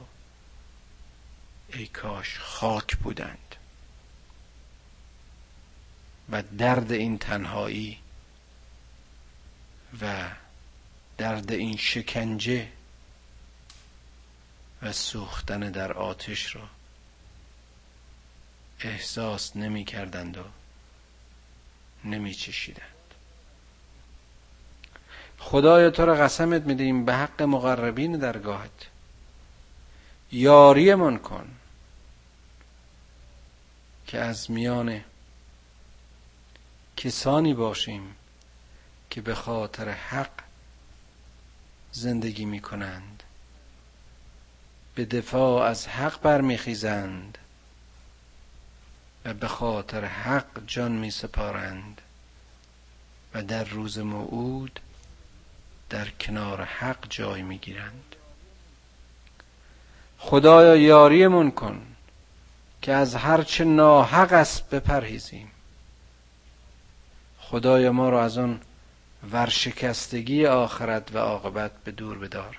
ای 1.73 1.87
کاش 1.87 2.39
خاک 2.39 2.97
بودند. 2.97 3.55
و 6.31 6.43
درد 6.57 6.91
این 6.91 7.17
تنهایی 7.17 7.99
و 10.01 10.29
درد 11.17 11.51
این 11.51 11.77
شکنجه 11.77 12.67
و 14.81 14.91
سوختن 14.91 15.59
در 15.59 15.93
آتش 15.93 16.55
را 16.55 16.69
احساس 18.79 19.55
نمی 19.55 19.85
کردند 19.85 20.37
و 20.37 20.43
نمی 22.03 22.33
چشیدند. 22.33 22.87
خدای 25.39 25.91
تو 25.91 26.05
را 26.05 26.15
قسمت 26.15 26.61
میدیم 26.61 27.05
به 27.05 27.13
حق 27.13 27.41
مقربین 27.41 28.17
درگاهت. 28.17 28.87
یاریمان 30.31 31.17
کن 31.19 31.49
که 34.07 34.19
از 34.19 34.51
میان 34.51 35.03
کسانی 36.97 37.53
باشیم 37.53 38.15
که 39.09 39.21
به 39.21 39.35
خاطر 39.35 39.89
حق 39.89 40.31
زندگی 41.93 42.45
می 42.45 42.59
کنند 42.59 43.23
به 44.95 45.05
دفاع 45.05 45.63
از 45.65 45.87
حق 45.87 46.21
برمیخیزند 46.21 47.37
و 49.25 49.33
به 49.33 49.47
خاطر 49.47 50.05
حق 50.05 50.65
جان 50.67 50.91
می 50.91 51.11
سپارند 51.11 52.01
و 53.33 53.43
در 53.43 53.63
روز 53.63 53.99
موعود 53.99 54.79
در 55.89 56.09
کنار 56.09 56.61
حق 56.61 57.07
جای 57.09 57.41
می 57.41 57.57
گیرند 57.57 58.15
خدایا 60.19 60.75
یاریمون 60.75 61.51
کن 61.51 61.81
که 62.81 62.93
از 62.93 63.15
هرچه 63.15 63.63
ناحق 63.63 64.33
است 64.33 64.69
بپرهیزیم. 64.69 65.51
خدایا 67.39 67.91
ما 67.91 68.09
رو 68.09 68.17
از 68.17 68.37
آن 68.37 68.61
ورشکستگی 69.31 70.45
آخرت 70.45 71.15
و 71.15 71.17
عاقبت 71.17 71.71
به 71.83 71.91
دور 71.91 72.17
بدار. 72.17 72.57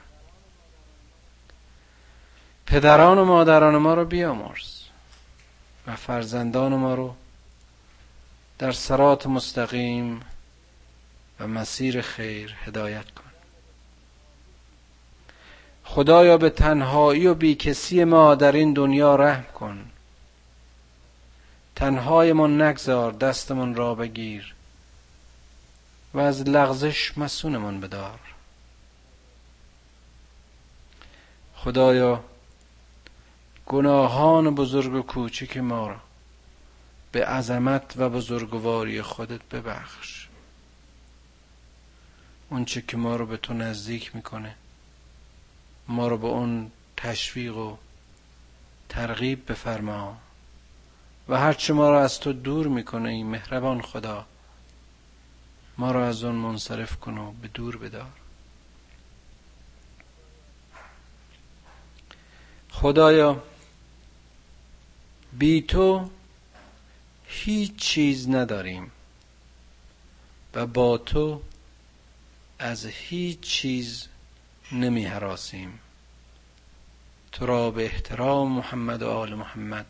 پدران 2.67 3.19
و 3.19 3.25
مادران 3.25 3.77
ما 3.77 3.95
رو 3.95 4.05
بیامرز 4.05 4.83
و 5.87 5.97
فرزندان 5.97 6.75
ما 6.75 6.95
رو 6.95 7.15
در 8.59 8.73
سرات 8.73 9.27
مستقیم 9.27 10.21
و 11.41 11.47
مسیر 11.47 12.01
خیر 12.01 12.55
هدایت 12.65 13.11
کن. 13.11 13.25
خدایا 15.85 16.39
به 16.39 16.51
تنهایی 16.51 17.27
و 17.27 17.35
بیکسی 17.35 18.05
ما 18.05 18.35
در 18.35 18.53
این 18.53 18.73
دنیا 18.73 19.17
رحم 19.17 19.45
کن. 19.45 19.91
تنهایمان 21.77 22.63
نگذار 22.63 23.13
دستمان 23.13 23.75
را 23.75 23.95
بگیر. 23.95 24.54
و 26.15 26.19
از 26.19 26.49
لغزش 26.49 27.19
مسونمان 27.19 27.81
بدار. 27.81 28.21
خدایا 31.55 32.25
گناهان 33.67 34.55
بزرگ 34.55 34.95
و 34.95 35.03
کوچک 35.03 35.57
ما 35.57 35.89
را 35.89 36.01
به 37.13 37.27
عظمت 37.27 37.95
و 37.97 38.09
بزرگواری 38.09 39.03
خودت 39.03 39.43
ببخش. 39.43 40.29
اونچه 42.51 42.83
که 42.83 42.97
ما 42.97 43.17
رو 43.17 43.27
به 43.27 43.37
تو 43.37 43.55
نزدیک 43.55 44.17
می‌کنه 44.17 44.55
ما 45.89 46.09
رو 46.09 46.19
به 46.19 46.27
اون 46.27 46.71
تشویق 46.97 47.57
و 47.57 47.77
ترغیب 48.89 49.53
بفرما 49.53 50.17
و 51.29 51.39
هرچه 51.39 51.73
ما 51.73 51.91
را 51.91 52.05
از 52.05 52.21
تو 52.21 52.33
دور 52.33 52.67
می‌کنه 52.67 53.09
این 53.09 53.27
مهربان 53.27 53.83
خدا 53.83 54.27
ما 55.79 55.93
را 55.93 56.09
از 56.09 56.25
آن 56.25 56.35
منصرف 56.35 56.97
کن 56.97 57.19
و 57.19 57.33
به 57.33 57.49
دور 57.49 57.77
بدار. 57.77 58.13
خدایا 62.71 63.43
بی 65.33 65.63
تو 65.63 66.11
هیچ 67.25 67.77
چیز 67.77 68.29
نداریم 68.29 68.93
و 70.55 70.67
با 70.67 70.99
تو 70.99 71.43
از 72.59 72.87
هیچ 72.87 73.41
چیز 73.41 74.09
نمی 74.73 75.05
حراسیم 75.05 75.79
تو 77.33 77.47
را 77.47 77.71
به 77.71 77.85
احترام 77.85 78.53
محمد 78.53 79.03
و 79.03 79.11
آل 79.11 79.35
محمد 79.35 79.87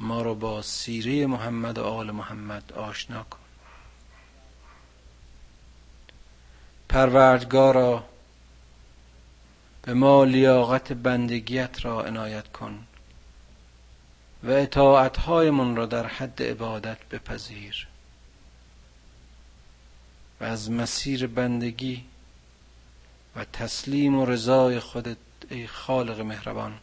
ما 0.00 0.22
رو 0.22 0.34
با 0.34 0.62
سیره 0.62 1.26
محمد 1.26 1.78
و 1.78 1.84
آل 1.84 2.10
محمد 2.10 2.72
آشنا 2.72 3.22
کن. 3.22 3.45
پروردگارا 6.88 8.04
به 9.82 9.94
ما 9.94 10.24
لیاقت 10.24 10.92
بندگیت 10.92 11.84
را 11.84 12.04
عنایت 12.04 12.48
کن 12.48 12.86
و 14.42 14.50
اطاعتهایمان 14.50 15.76
را 15.76 15.86
در 15.86 16.06
حد 16.06 16.42
عبادت 16.42 16.98
بپذیر 17.10 17.86
و 20.40 20.44
از 20.44 20.70
مسیر 20.70 21.26
بندگی 21.26 22.04
و 23.36 23.44
تسلیم 23.44 24.14
و 24.14 24.26
رضای 24.26 24.80
خودت 24.80 25.16
ای 25.50 25.66
خالق 25.66 26.20
مهربان 26.20 26.78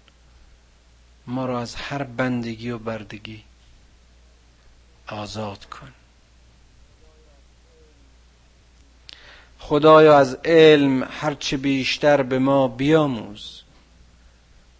ما 1.27 1.45
را 1.45 1.61
از 1.61 1.75
هر 1.75 2.03
بندگی 2.03 2.69
و 2.69 2.77
بردگی 2.77 3.43
آزاد 5.07 5.65
کن. 5.65 5.93
خدایا 9.65 10.17
از 10.17 10.37
علم 10.45 11.03
هرچه 11.11 11.57
بیشتر 11.57 12.23
به 12.23 12.39
ما 12.39 12.67
بیاموز 12.67 13.61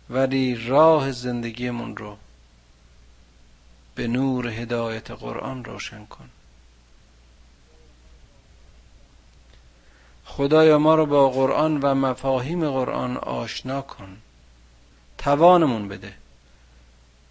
ولی 0.10 0.56
راه 0.56 1.12
زندگیمون 1.12 1.98
رو 1.98 2.18
به 3.96 4.08
نور 4.08 4.48
هدایت 4.48 5.12
قرآن 5.12 5.66
روشن 5.66 6.06
کن. 6.06 6.30
خدایا 10.26 10.80
ما 10.80 10.96
رو 10.96 11.06
با 11.06 11.30
قرآن 11.30 11.78
و 11.78 11.96
مفاهیم 11.96 12.72
قرآن 12.72 13.18
آشنا 13.18 13.82
کن. 13.82 14.18
توانمون 15.18 15.88
بده 15.88 16.14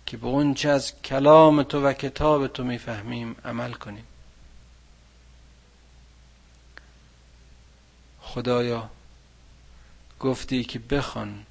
که 0.06 0.16
به 0.16 0.26
اونچه 0.26 0.68
از 0.68 1.02
کلام 1.02 1.62
تو 1.62 1.86
و 1.86 1.92
کتاب 1.92 2.46
تو 2.46 2.64
می‌فهمیم 2.64 3.36
عمل 3.44 3.72
کنیم. 3.72 4.04
خدایا 8.34 8.90
گفتی 10.20 10.64
که 10.64 10.78
بخوان. 10.78 11.46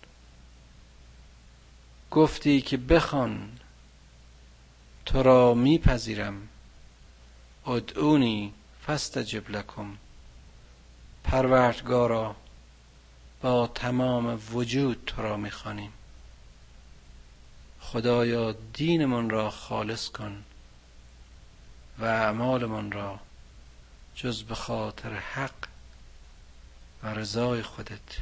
گفتی 2.12 2.62
که 2.62 2.78
بخوان. 2.78 3.60
تو 5.06 5.24
را 5.24 5.54
میپذیرم. 5.54 6.48
ادعونی 7.68 8.54
فستجب 8.88 9.50
لکم. 9.50 9.98
پروردگارا 11.24 12.36
با 13.42 13.68
تمام 13.68 14.40
وجود 14.52 15.04
تو 15.06 15.22
را 15.22 15.38
می‌خوانیم. 15.38 15.94
خدایا 17.80 18.52
دینمان 18.52 19.30
را 19.30 19.50
خالص 19.50 20.10
کن 20.10 20.44
و 22.00 22.06
اعمالمان 22.06 22.92
را 22.92 23.20
جز 24.16 24.44
به 24.44 24.56
خاطر 24.56 25.14
حق 25.14 25.61
و 27.04 27.08
رضای 27.08 27.62
خودت. 27.62 28.18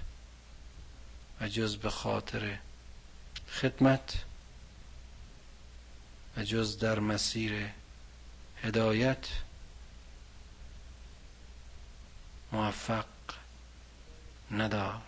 و 1.42 1.48
جز 1.48 1.76
به 1.78 1.90
خاطر 1.90 2.58
خدمت 3.52 4.24
و 6.38 6.44
جز 6.44 6.78
در 6.78 7.00
مسیر 7.00 7.70
هدایت 8.64 9.28
موفق 12.52 13.06
ندار. 14.52 15.02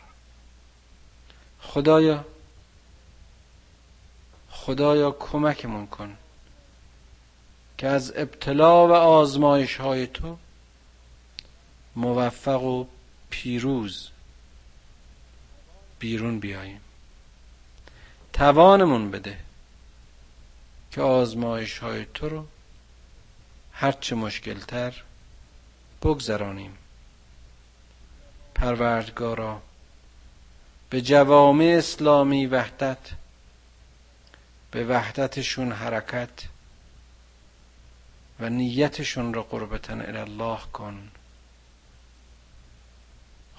خدایا 1.62 2.26
خدایا 4.50 5.12
کمکمون 5.12 5.88
کن 5.88 6.18
که 7.78 7.88
از 7.88 8.14
ابتلا 8.16 8.88
و 8.88 8.92
آزمایش 8.94 9.76
های 9.76 10.08
تو 10.08 10.38
موفق 11.96 12.64
و 12.64 12.86
پیروز 13.32 14.10
بیرون 16.00 16.40
بیاییم. 16.40 16.82
توانمون 18.34 19.12
بده 19.12 19.38
که 20.92 21.02
آزمایش 21.02 21.78
های 21.78 22.06
تو 22.14 22.30
رو 22.30 22.46
هرچه 23.74 24.16
مشکلتر 24.16 25.04
بگذرانیم. 26.02 26.78
پروردگارا 28.56 29.62
به 30.90 31.02
جوامع 31.02 31.76
اسلامی 31.78 32.46
وحدت 32.46 33.10
به 34.72 34.86
وحدتشون 34.86 35.72
حرکت 35.72 36.30
و 38.40 38.50
نیتشون 38.50 39.34
را 39.34 39.44
قربتن 39.44 40.16
الله 40.16 40.60
کن. 40.74 41.12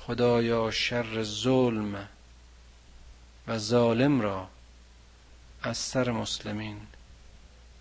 خدایا 0.06 0.70
شر 0.70 1.22
ظلم 1.22 2.08
و 3.48 3.58
ظالم 3.58 4.20
را 4.20 4.48
از 5.62 5.78
سر 5.78 6.10
مسلمین 6.10 6.76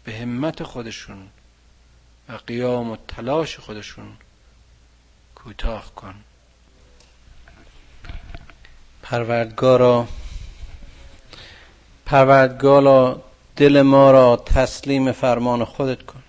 به 0.04 0.14
همت 0.14 0.64
خودشون 0.64 1.28
و 2.30 2.34
قیام 2.48 2.92
و 2.92 2.98
تلاش 3.08 3.60
خودشون 3.60 4.14
کوتاه 5.36 5.96
کن. 5.96 6.16
پروردگارا 9.04 10.08
پروردگارا 12.06 13.24
دل 13.56 13.82
ما 13.82 14.12
را 14.12 14.44
تسلیم 14.46 15.12
فرمان 15.12 15.66
خودت 15.66 16.06
کن 16.06 16.24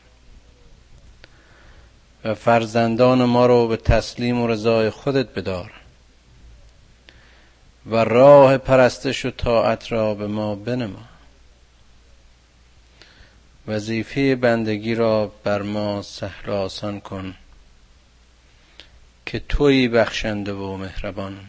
و 2.24 2.34
فرزندان 2.34 3.24
ما 3.24 3.46
رو 3.46 3.68
به 3.68 3.76
تسلیم 3.76 4.40
و 4.40 4.46
رضای 4.46 4.90
خودت 4.90 5.34
بدار. 5.34 5.81
و 7.86 7.96
راه 7.96 8.58
پرستش 8.58 9.24
و 9.24 9.30
طاعت 9.30 9.92
را 9.92 10.14
به 10.14 10.26
ما 10.26 10.54
بنما. 10.54 11.04
وظیفه 13.66 14.36
بندگی 14.36 14.94
را 14.94 15.32
بر 15.44 15.62
ما 15.62 16.02
سهل 16.02 16.50
آسان 16.50 17.00
کن 17.00 17.34
که 19.26 19.40
توی 19.48 19.88
بخشنده 19.88 20.52
و 20.52 20.76
مهربان. 20.76 21.40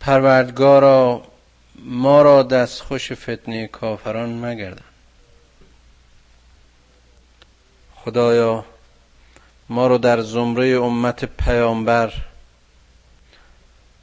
پروردگارا 0.00 1.22
ما 1.76 2.22
را 2.22 2.42
دست 2.42 2.80
خوش 2.80 3.12
فتنه 3.12 3.66
کافران 3.66 4.44
مگردن 4.44 4.84
خدایا 7.94 8.64
ما 9.68 9.86
رو 9.86 9.98
در 9.98 10.20
زمره 10.20 10.66
امت 10.66 11.24
پیامبر 11.24 12.12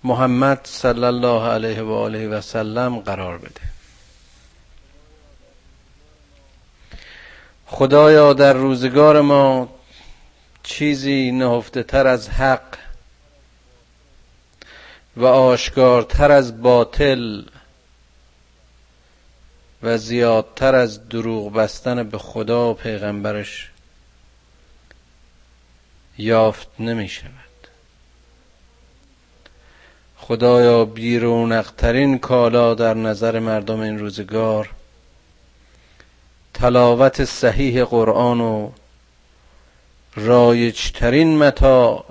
محمد 0.03 0.59
صلی 0.63 1.03
الله 1.03 1.47
علیه 1.47 1.81
و 1.81 1.91
آله 1.91 2.27
و 2.27 2.41
سلم 2.41 2.99
قرار 2.99 3.37
بده. 3.37 3.61
خدایا 7.67 8.33
در 8.33 8.53
روزگار 8.53 9.21
ما 9.21 9.69
چیزی 10.63 11.31
نهفته 11.31 11.83
تر 11.83 12.07
از 12.07 12.29
حق 12.29 12.77
و 15.17 15.25
آشکارتر 15.25 16.31
از 16.31 16.61
باطل 16.61 17.43
و 19.83 19.97
زیادتر 19.97 20.75
از 20.75 21.09
دروغ 21.09 21.53
بستن 21.53 22.03
به 22.03 22.17
خدا 22.17 22.69
و 22.69 22.73
پیغمبرش 22.73 23.71
یافت 26.17 26.67
نمی 26.79 27.09
خدایا 30.31 30.85
بیرونقترین 30.85 32.19
کالا 32.19 32.73
در 32.73 32.93
نظر 32.93 33.39
مردم 33.39 33.79
این 33.79 33.99
روزگار. 33.99 34.69
تلاوت 36.53 37.25
صحیح 37.25 37.83
قرآن 37.83 38.41
و 38.41 38.71
رایجترین 40.15 41.37
متا 41.37 42.05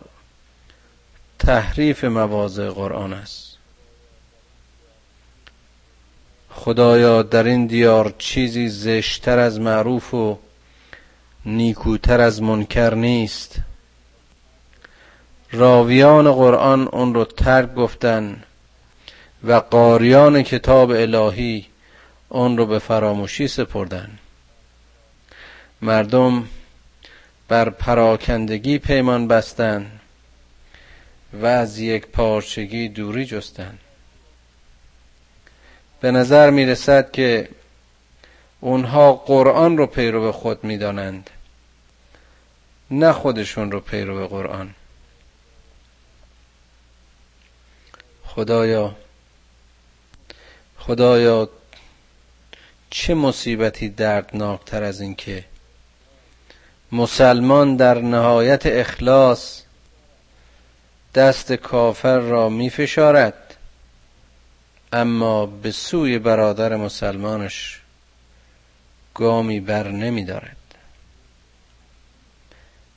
تحریف 1.39 2.05
مواضع 2.05 2.69
قرآن 2.69 3.13
است. 3.13 3.57
خدایا 6.51 7.23
در 7.23 7.45
این 7.45 7.67
دیار 7.67 8.15
چیزی 8.19 8.69
زشتر 8.69 9.39
از 9.39 9.61
معروف 9.61 10.15
و 10.15 10.39
نیکوتر 11.45 12.21
از 12.21 12.43
منکر 12.43 12.95
نیست. 12.95 13.57
راویان 15.53 16.33
قرآن 16.33 16.89
اون 16.89 17.15
رو 17.15 17.25
ترک 17.25 17.75
گفتن 17.75 18.43
و 19.45 19.53
قاریان 19.53 20.43
کتاب 20.43 20.91
الهی 20.91 21.67
اون 22.29 22.57
رو 22.57 22.67
به 22.67 22.79
فراموشی 22.79 23.49
سپردن. 23.49 24.11
مردم 25.83 26.45
بر 27.49 27.71
پراکندگی 27.71 28.79
پیمان 28.79 29.29
بستند 29.29 30.01
و 31.33 31.47
از 31.47 31.79
یک 31.79 32.07
پارچگی 32.07 32.89
دوری 32.89 33.25
جستند 33.25 33.79
به 36.01 36.11
نظر 36.11 36.51
می 36.51 36.67
رسد 36.67 37.11
که 37.11 37.49
اونها 38.61 39.13
قرآن 39.13 39.77
رو 39.77 39.87
پیرو 39.87 40.33
خود 40.33 40.65
می 40.65 40.79
دانند 40.79 41.31
نه 42.91 43.13
خودشون 43.13 43.73
رو 43.73 43.81
پیرو 43.81 44.29
قرآن. 44.29 44.75
خدایا 48.35 48.97
خدایا 50.79 51.49
چه 52.91 53.15
مصیبتی 53.15 53.89
دردناکتر 53.89 54.83
از 54.83 55.01
این 55.01 55.15
که 55.15 55.45
مسلمان 56.93 57.77
در 57.77 57.99
نهایت 57.99 58.67
اخلاص 58.67 59.63
دست 61.15 61.53
کافر 61.53 62.19
را 62.19 62.49
می 62.49 62.71
فشارد 62.71 63.57
اما 64.93 65.47
به 65.47 65.71
سوی 65.71 66.19
برادر 66.19 66.77
مسلمانش 66.77 67.81
گامی 69.15 69.61
بر 69.61 69.89
نمی 69.89 70.25
دارد 70.25 70.57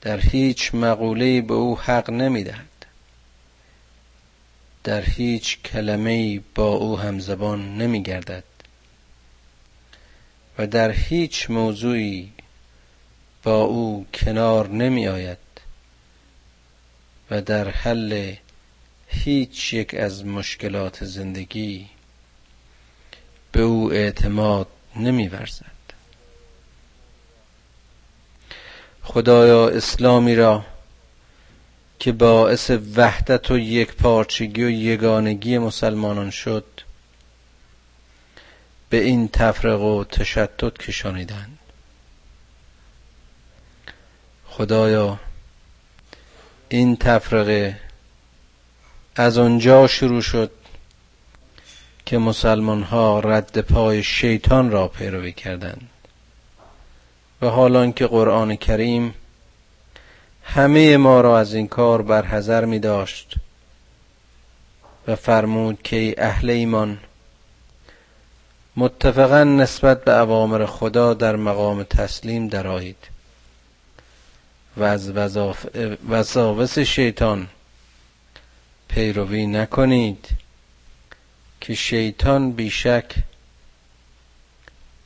در 0.01 0.19
هیچ 0.19 0.75
مقوله 0.75 1.41
به 1.41 1.53
او 1.53 1.79
حق 1.79 2.09
نمی 2.09 2.43
دهد 2.43 2.72
در 4.83 5.01
هیچ 5.01 5.61
کلمه 5.61 6.39
با 6.55 6.67
او 6.67 6.99
همزبان 6.99 7.77
نمی 7.77 8.03
گردد 8.03 8.43
و 10.57 10.67
در 10.67 10.91
هیچ 10.91 11.49
موضوعی 11.49 12.31
با 13.43 13.61
او 13.61 14.05
کنار 14.13 14.69
نمی 14.69 15.07
آید 15.07 15.37
و 17.31 17.41
در 17.41 17.69
حل 17.69 18.35
هیچ 19.07 19.73
یک 19.73 19.93
از 19.93 20.25
مشکلات 20.25 21.05
زندگی 21.05 21.89
به 23.51 23.61
او 23.61 23.93
اعتماد 23.93 24.67
نمی 24.95 25.27
ورزد 25.27 25.65
خدایا 29.03 29.69
اسلامی 29.69 30.35
را 30.35 30.65
که 32.03 32.11
باعث 32.11 32.71
وحدت 32.95 33.51
و 33.51 33.57
یک 33.57 33.93
پارچگی 33.93 34.63
و 34.63 34.69
یگانگی 34.69 35.57
مسلمانان 35.57 36.29
شد 36.29 36.65
به 38.89 39.03
این 39.03 39.27
تفرق 39.27 39.81
و 39.81 40.03
تشتت 40.03 40.77
کشانیدند. 40.77 41.59
خدایا 44.47 45.19
این 46.69 46.95
تفرقه 46.95 47.79
از 49.15 49.37
آنجا 49.37 49.87
شروع 49.87 50.21
شد 50.21 50.51
که 52.05 52.17
مسلمان 52.17 52.83
ها 52.83 53.19
رد 53.19 53.61
پای 53.61 54.03
شیطان 54.03 54.71
را 54.71 54.87
پیروی 54.87 55.31
کردند. 55.31 55.89
و 57.41 57.47
حالان 57.47 57.93
که 57.93 58.07
قرآن 58.07 58.55
کریم 58.55 59.13
همه 60.43 60.97
ما 60.97 61.21
را 61.21 61.39
از 61.39 61.53
این 61.53 61.67
کار 61.67 62.01
برحذر 62.01 62.65
می 62.65 62.79
داشت 62.79 63.35
و 65.07 65.15
فرمود 65.15 65.81
که 65.83 66.15
اهل 66.17 66.49
ایمان 66.49 66.99
متفقا 68.75 69.43
نسبت 69.43 70.03
به 70.03 70.17
اوامر 70.17 70.65
خدا 70.65 71.13
در 71.13 71.35
مقام 71.35 71.83
تسلیم 71.83 72.47
درآیید 72.47 73.07
و 74.77 74.83
از 74.83 75.11
وساوس 76.09 76.79
شیطان 76.79 77.47
پیروی 78.87 79.47
نکنید 79.47 80.27
که 81.61 81.75
شیطان 81.75 82.51
بیشک 82.51 83.15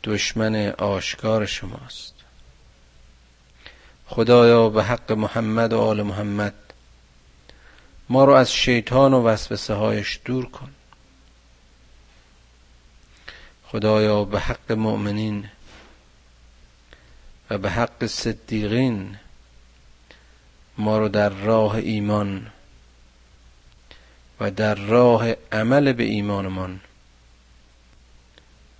دشمن 0.03 0.69
آشکار 0.69 1.45
شماست. 1.45 2.16
خدایا 4.07 4.69
به 4.69 4.83
حق 4.83 5.11
محمد 5.11 5.73
و 5.73 5.79
آل 5.79 6.01
محمد. 6.01 6.53
ما 8.09 8.25
رو 8.25 8.33
از 8.33 8.53
شیطان 8.53 9.13
و 9.13 9.23
وسوسه 9.23 9.73
هایش 9.73 10.19
دور 10.25 10.45
کن. 10.45 10.73
خدایا 13.71 14.23
به 14.23 14.39
حق 14.39 14.71
مؤمنین 14.71 15.49
و 17.49 17.57
به 17.57 17.69
حق 17.69 18.05
صدیقین 18.05 19.17
ما 20.77 20.97
رو 20.97 21.09
در 21.09 21.29
راه 21.29 21.75
ایمان 21.75 22.51
و 24.39 24.51
در 24.51 24.75
راه 24.75 25.31
عمل 25.51 25.93
به 25.93 26.03
ایمانمان 26.03 26.79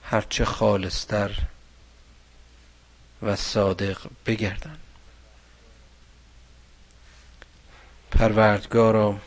هرچه 0.03 0.45
خالصتر 0.45 1.39
و 3.21 3.35
صادق 3.35 3.97
بگردن 4.25 4.77
پروردگارا. 8.11 9.19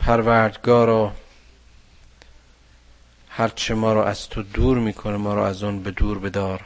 پروردگارا 0.00 1.12
هرچه 3.28 3.74
ما 3.74 3.92
رو 3.92 4.00
از 4.00 4.28
تو 4.28 4.42
دور 4.42 4.78
می‌کنه 4.78 5.16
ما 5.16 5.34
رو 5.34 5.42
از 5.42 5.62
اون 5.62 5.82
به 5.82 5.90
دور 5.90 6.18
بدار. 6.18 6.64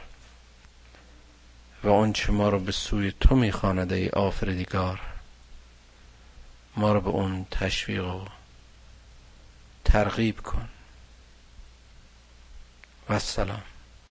و 1.83 1.89
آنچه 1.89 2.31
ما 2.31 2.49
رو 2.49 2.59
به 2.59 2.71
سوی 2.71 3.13
تو 3.19 3.35
می‌خواند 3.35 3.93
ای 3.93 4.09
آفریدگار 4.09 5.01
ما 6.75 6.93
رو 6.93 7.01
به 7.01 7.09
اون 7.09 7.45
تشویق 7.51 8.05
و 8.05 8.25
ترغیب 9.85 10.41
کن. 10.41 10.69
و 13.09 13.13
السلام 13.13 13.61